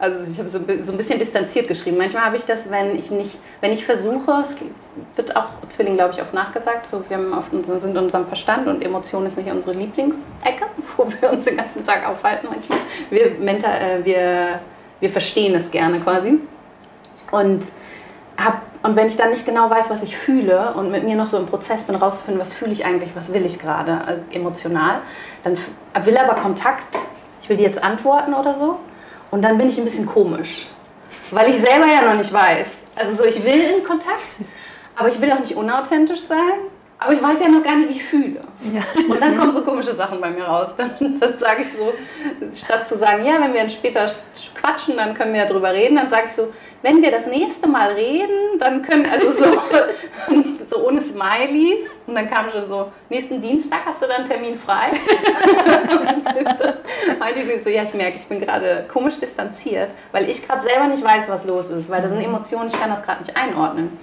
also 0.00 0.32
ich 0.32 0.38
habe 0.38 0.48
so, 0.48 0.58
so 0.82 0.92
ein 0.92 0.96
bisschen 0.96 1.18
distanziert 1.18 1.68
geschrieben. 1.68 1.98
Manchmal 1.98 2.24
habe 2.24 2.36
ich 2.36 2.46
das, 2.46 2.70
wenn 2.70 2.98
ich 2.98 3.10
nicht, 3.10 3.38
wenn 3.60 3.70
ich 3.70 3.84
versuche, 3.84 4.32
es 4.40 4.56
wird 5.14 5.36
auch 5.36 5.44
Zwilling, 5.68 5.96
glaube 5.96 6.14
ich, 6.14 6.22
oft 6.22 6.32
nachgesagt, 6.32 6.86
so 6.86 7.04
wir 7.06 7.18
unseren, 7.52 7.78
sind 7.78 7.90
in 7.90 7.98
unserem 7.98 8.26
Verstand 8.26 8.66
und 8.66 8.82
Emotion 8.82 9.26
ist 9.26 9.36
nicht 9.36 9.50
unsere 9.50 9.76
Lieblingsecke, 9.76 10.64
wo 10.96 11.06
wir 11.20 11.30
uns 11.30 11.44
den 11.44 11.58
ganzen 11.58 11.84
Tag 11.84 12.08
aufhalten 12.08 12.48
manchmal. 12.50 12.78
Wir, 13.10 13.32
mental, 13.38 13.72
äh, 13.72 14.04
wir, 14.04 14.60
wir 15.00 15.10
verstehen 15.10 15.54
es 15.54 15.70
gerne 15.70 16.00
quasi. 16.00 16.38
Und 17.30 17.66
hab, 18.42 18.62
und 18.82 18.96
wenn 18.96 19.06
ich 19.06 19.18
dann 19.18 19.28
nicht 19.28 19.44
genau 19.44 19.68
weiß, 19.68 19.90
was 19.90 20.02
ich 20.02 20.16
fühle 20.16 20.72
und 20.76 20.90
mit 20.90 21.04
mir 21.04 21.14
noch 21.14 21.28
so 21.28 21.36
im 21.36 21.44
Prozess 21.44 21.84
bin, 21.84 21.94
rauszufinden, 21.94 22.40
was 22.40 22.54
fühle 22.54 22.72
ich 22.72 22.86
eigentlich, 22.86 23.10
was 23.14 23.34
will 23.34 23.44
ich 23.44 23.58
gerade 23.58 24.22
äh, 24.32 24.34
emotional, 24.34 25.00
dann 25.44 25.58
will 26.06 26.16
aber 26.16 26.40
Kontakt, 26.40 26.96
ich 27.42 27.50
will 27.50 27.58
dir 27.58 27.66
jetzt 27.66 27.84
antworten 27.84 28.32
oder 28.32 28.54
so, 28.54 28.78
und 29.30 29.42
dann 29.42 29.58
bin 29.58 29.68
ich 29.68 29.78
ein 29.78 29.84
bisschen 29.84 30.06
komisch, 30.06 30.68
weil 31.30 31.50
ich 31.50 31.58
selber 31.60 31.86
ja 31.86 32.02
noch 32.02 32.16
nicht 32.16 32.32
weiß. 32.32 32.86
Also 32.96 33.22
so, 33.22 33.24
ich 33.24 33.42
will 33.44 33.60
in 33.78 33.84
Kontakt, 33.84 34.36
aber 34.96 35.08
ich 35.08 35.20
will 35.20 35.30
auch 35.32 35.40
nicht 35.40 35.56
unauthentisch 35.56 36.20
sein. 36.20 36.69
Aber 37.02 37.14
ich 37.14 37.22
weiß 37.22 37.40
ja 37.40 37.48
noch 37.48 37.62
gar 37.62 37.76
nicht, 37.76 37.88
wie 37.88 37.94
ich 37.94 38.04
fühle. 38.04 38.42
Ja. 38.70 38.82
Und 39.08 39.18
dann 39.18 39.38
kommen 39.38 39.52
so 39.54 39.62
komische 39.62 39.94
Sachen 39.94 40.20
bei 40.20 40.30
mir 40.30 40.44
raus. 40.44 40.74
Dann, 40.76 40.90
dann 41.18 41.38
sage 41.38 41.62
ich 41.62 41.72
so, 41.72 41.94
statt 42.54 42.86
zu 42.86 42.94
sagen, 42.94 43.24
ja, 43.24 43.40
wenn 43.40 43.54
wir 43.54 43.60
dann 43.60 43.70
später 43.70 44.12
quatschen, 44.54 44.98
dann 44.98 45.14
können 45.14 45.32
wir 45.32 45.40
ja 45.40 45.46
drüber 45.46 45.72
reden, 45.72 45.96
dann 45.96 46.10
sage 46.10 46.24
ich 46.26 46.32
so, 46.32 46.52
wenn 46.82 47.00
wir 47.00 47.10
das 47.10 47.26
nächste 47.26 47.68
Mal 47.68 47.92
reden, 47.92 48.58
dann 48.58 48.82
können, 48.82 49.06
also 49.10 49.32
so, 49.32 49.44
so 50.70 50.86
ohne 50.86 51.00
Smileys. 51.00 51.90
Und 52.06 52.16
dann 52.16 52.28
kam 52.28 52.50
schon 52.50 52.68
so, 52.68 52.92
nächsten 53.08 53.40
Dienstag 53.40 53.80
hast 53.86 54.02
du 54.02 54.06
dann 54.06 54.16
einen 54.16 54.26
Termin 54.26 54.58
frei? 54.58 54.90
und 55.90 56.24
dann 56.26 56.74
meinte 57.18 57.40
ich 57.40 57.64
so, 57.64 57.70
ja, 57.70 57.84
ich 57.84 57.94
merke, 57.94 58.18
ich 58.18 58.26
bin 58.26 58.40
gerade 58.40 58.86
komisch 58.92 59.18
distanziert, 59.18 59.88
weil 60.12 60.28
ich 60.28 60.46
gerade 60.46 60.60
selber 60.60 60.86
nicht 60.86 61.02
weiß, 61.02 61.30
was 61.30 61.46
los 61.46 61.70
ist, 61.70 61.88
weil 61.88 62.02
da 62.02 62.10
sind 62.10 62.20
Emotionen, 62.20 62.68
ich 62.68 62.78
kann 62.78 62.90
das 62.90 63.02
gerade 63.02 63.22
nicht 63.22 63.34
einordnen. 63.34 63.98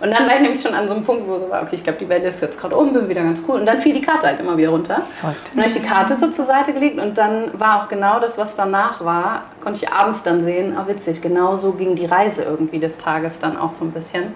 Und 0.00 0.10
dann 0.10 0.26
war 0.26 0.36
ich 0.36 0.40
nämlich 0.40 0.62
schon 0.62 0.74
an 0.74 0.88
so 0.88 0.94
einem 0.94 1.04
Punkt, 1.04 1.28
wo 1.28 1.38
so 1.38 1.50
war, 1.50 1.62
okay, 1.62 1.76
ich 1.76 1.84
glaube, 1.84 1.98
die 1.98 2.08
Welle 2.08 2.28
ist 2.28 2.40
jetzt 2.40 2.58
gerade 2.58 2.76
oben, 2.76 2.92
bin 2.92 3.08
wieder 3.08 3.22
ganz 3.22 3.42
cool. 3.46 3.60
Und 3.60 3.66
dann 3.66 3.80
fiel 3.80 3.92
die 3.92 4.00
Karte 4.00 4.28
halt 4.28 4.40
immer 4.40 4.56
wieder 4.56 4.70
runter. 4.70 5.02
Und 5.22 5.36
dann 5.54 5.64
habe 5.64 5.68
ich 5.68 5.74
die 5.74 5.86
Karte 5.86 6.16
so 6.16 6.28
zur 6.30 6.46
Seite 6.46 6.72
gelegt 6.72 6.98
und 6.98 7.18
dann 7.18 7.50
war 7.58 7.82
auch 7.82 7.88
genau 7.88 8.18
das, 8.18 8.38
was 8.38 8.54
danach 8.54 9.04
war, 9.04 9.44
konnte 9.62 9.84
ich 9.84 9.92
abends 9.92 10.22
dann 10.22 10.42
sehen, 10.42 10.74
ah 10.76 10.86
witzig, 10.88 11.20
genau 11.20 11.54
so 11.56 11.72
ging 11.72 11.96
die 11.96 12.06
Reise 12.06 12.44
irgendwie 12.44 12.78
des 12.78 12.96
Tages 12.96 13.40
dann 13.40 13.58
auch 13.58 13.72
so 13.72 13.84
ein 13.84 13.92
bisschen. 13.92 14.34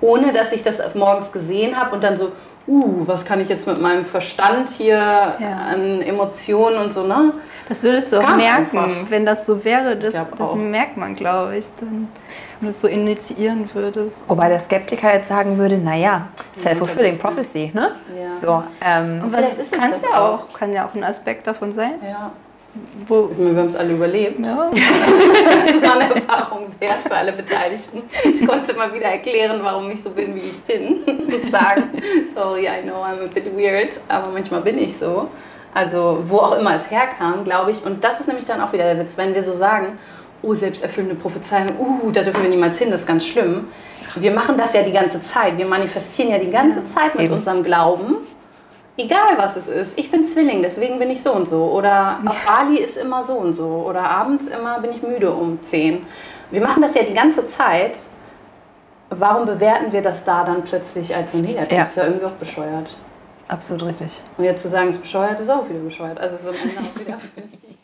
Ohne, 0.00 0.32
dass 0.32 0.52
ich 0.52 0.62
das 0.62 0.80
morgens 0.94 1.30
gesehen 1.30 1.78
habe 1.78 1.94
und 1.94 2.02
dann 2.02 2.16
so, 2.16 2.32
uh, 2.66 3.06
was 3.06 3.24
kann 3.24 3.40
ich 3.40 3.48
jetzt 3.48 3.66
mit 3.66 3.80
meinem 3.80 4.04
Verstand 4.04 4.70
hier 4.70 4.96
ja. 4.96 5.56
an 5.70 6.00
Emotionen 6.02 6.78
und 6.78 6.92
so, 6.92 7.06
ne? 7.06 7.32
Das 7.68 7.82
würdest 7.82 8.12
du 8.12 8.18
auch 8.18 8.36
merken, 8.36 8.78
einfach. 8.78 9.10
wenn 9.10 9.24
das 9.24 9.46
so 9.46 9.64
wäre, 9.64 9.96
das, 9.96 10.14
das 10.36 10.54
merkt 10.54 10.96
man, 10.96 11.14
glaube 11.14 11.56
ich, 11.56 11.66
dann, 11.78 12.08
wenn 12.60 12.66
du 12.66 12.68
es 12.68 12.80
so 12.80 12.88
initiieren 12.88 13.68
würdest. 13.72 14.22
Wobei 14.28 14.48
der 14.48 14.60
Skeptiker 14.60 15.14
jetzt 15.14 15.28
sagen 15.28 15.58
würde, 15.58 15.78
naja, 15.78 16.28
self-fulfilling 16.52 17.18
prophecy, 17.18 17.70
ne? 17.72 17.92
Ja. 18.20 18.34
So, 18.34 18.62
ähm, 18.84 19.22
Und 19.24 19.32
was 19.32 19.58
ist 19.58 19.74
das 19.74 20.02
ja 20.02 20.20
auch, 20.20 20.52
kann 20.52 20.72
ja 20.72 20.86
auch 20.86 20.94
ein 20.94 21.04
Aspekt 21.04 21.46
davon 21.46 21.72
sein. 21.72 21.94
Ja. 22.02 22.32
Wo 23.06 23.30
wir 23.36 23.54
haben 23.56 23.68
es 23.68 23.76
alle 23.76 23.92
überlebt. 23.92 24.46
Ja. 24.46 24.70
das 25.66 25.82
war 25.82 26.00
eine 26.00 26.14
Erfahrung 26.14 26.68
wert 26.78 27.00
für 27.06 27.14
alle 27.14 27.32
Beteiligten. 27.32 28.02
Ich 28.24 28.46
konnte 28.46 28.72
mal 28.74 28.94
wieder 28.94 29.06
erklären, 29.06 29.60
warum 29.62 29.90
ich 29.90 30.02
so 30.02 30.10
bin, 30.10 30.34
wie 30.34 30.40
ich 30.40 30.60
bin. 30.62 31.02
Und 31.04 31.50
sagen, 31.50 31.90
sorry, 32.34 32.62
I 32.62 32.82
know 32.82 33.02
I'm 33.02 33.24
a 33.24 33.28
bit 33.32 33.54
weird, 33.54 34.00
aber 34.08 34.30
manchmal 34.32 34.62
bin 34.62 34.78
ich 34.78 34.96
so. 34.96 35.28
Also 35.74 36.22
wo 36.26 36.38
auch 36.38 36.58
immer 36.58 36.74
es 36.76 36.90
herkam, 36.90 37.44
glaube 37.44 37.70
ich. 37.70 37.84
Und 37.84 38.02
das 38.04 38.20
ist 38.20 38.26
nämlich 38.26 38.46
dann 38.46 38.60
auch 38.60 38.72
wieder 38.72 38.84
der 38.84 38.98
Witz, 38.98 39.18
wenn 39.18 39.34
wir 39.34 39.42
so 39.42 39.54
sagen, 39.54 39.98
oh, 40.42 40.54
selbsterfüllende 40.54 41.16
Prophezeiung, 41.16 41.78
uh, 41.78 42.10
da 42.10 42.22
dürfen 42.22 42.42
wir 42.42 42.50
niemals 42.50 42.78
hin, 42.78 42.90
das 42.90 43.02
ist 43.02 43.06
ganz 43.06 43.26
schlimm. 43.26 43.68
Wir 44.16 44.32
machen 44.32 44.58
das 44.58 44.74
ja 44.74 44.82
die 44.82 44.92
ganze 44.92 45.22
Zeit. 45.22 45.56
Wir 45.56 45.66
manifestieren 45.66 46.30
ja 46.30 46.38
die 46.38 46.50
ganze 46.50 46.84
Zeit 46.84 47.14
mit 47.14 47.24
Eben. 47.24 47.34
unserem 47.34 47.62
Glauben. 47.62 48.16
Egal 48.96 49.38
was 49.38 49.56
es 49.56 49.68
ist. 49.68 49.98
Ich 49.98 50.10
bin 50.10 50.26
Zwilling, 50.26 50.62
deswegen 50.62 50.98
bin 50.98 51.10
ich 51.10 51.22
so 51.22 51.32
und 51.32 51.48
so. 51.48 51.64
Oder 51.64 52.20
auf 52.26 52.36
Bali 52.46 52.78
ist 52.78 52.98
immer 52.98 53.24
so 53.24 53.34
und 53.34 53.54
so. 53.54 53.84
Oder 53.88 54.02
abends 54.02 54.48
immer 54.48 54.80
bin 54.80 54.92
ich 54.92 55.02
müde 55.02 55.30
um 55.30 55.62
10. 55.62 56.04
Wir 56.50 56.60
machen 56.60 56.82
das 56.82 56.94
ja 56.94 57.02
die 57.02 57.14
ganze 57.14 57.46
Zeit. 57.46 57.98
Warum 59.08 59.46
bewerten 59.46 59.92
wir 59.92 60.02
das 60.02 60.24
da 60.24 60.44
dann 60.44 60.62
plötzlich 60.62 61.14
als 61.14 61.32
so 61.32 61.38
negativ? 61.38 61.78
Ja. 61.78 61.84
Ist 61.84 61.96
ja 61.96 62.04
irgendwie 62.04 62.26
auch 62.26 62.32
bescheuert. 62.32 62.96
Absolut 63.48 63.84
richtig. 63.84 64.22
Und 64.36 64.44
jetzt 64.44 64.62
zu 64.62 64.68
sagen, 64.68 64.88
es 64.88 64.96
ist 64.96 65.02
bescheuert, 65.02 65.40
ist 65.40 65.50
auch 65.50 65.68
wieder 65.68 65.80
bescheuert. 65.80 66.18
Also 66.20 66.36
ist 66.36 66.46
am 66.46 66.54
Ende 66.54 66.80
auch 66.80 67.00
wieder, 67.00 67.18
finde 67.34 67.58
ich. 67.68 67.78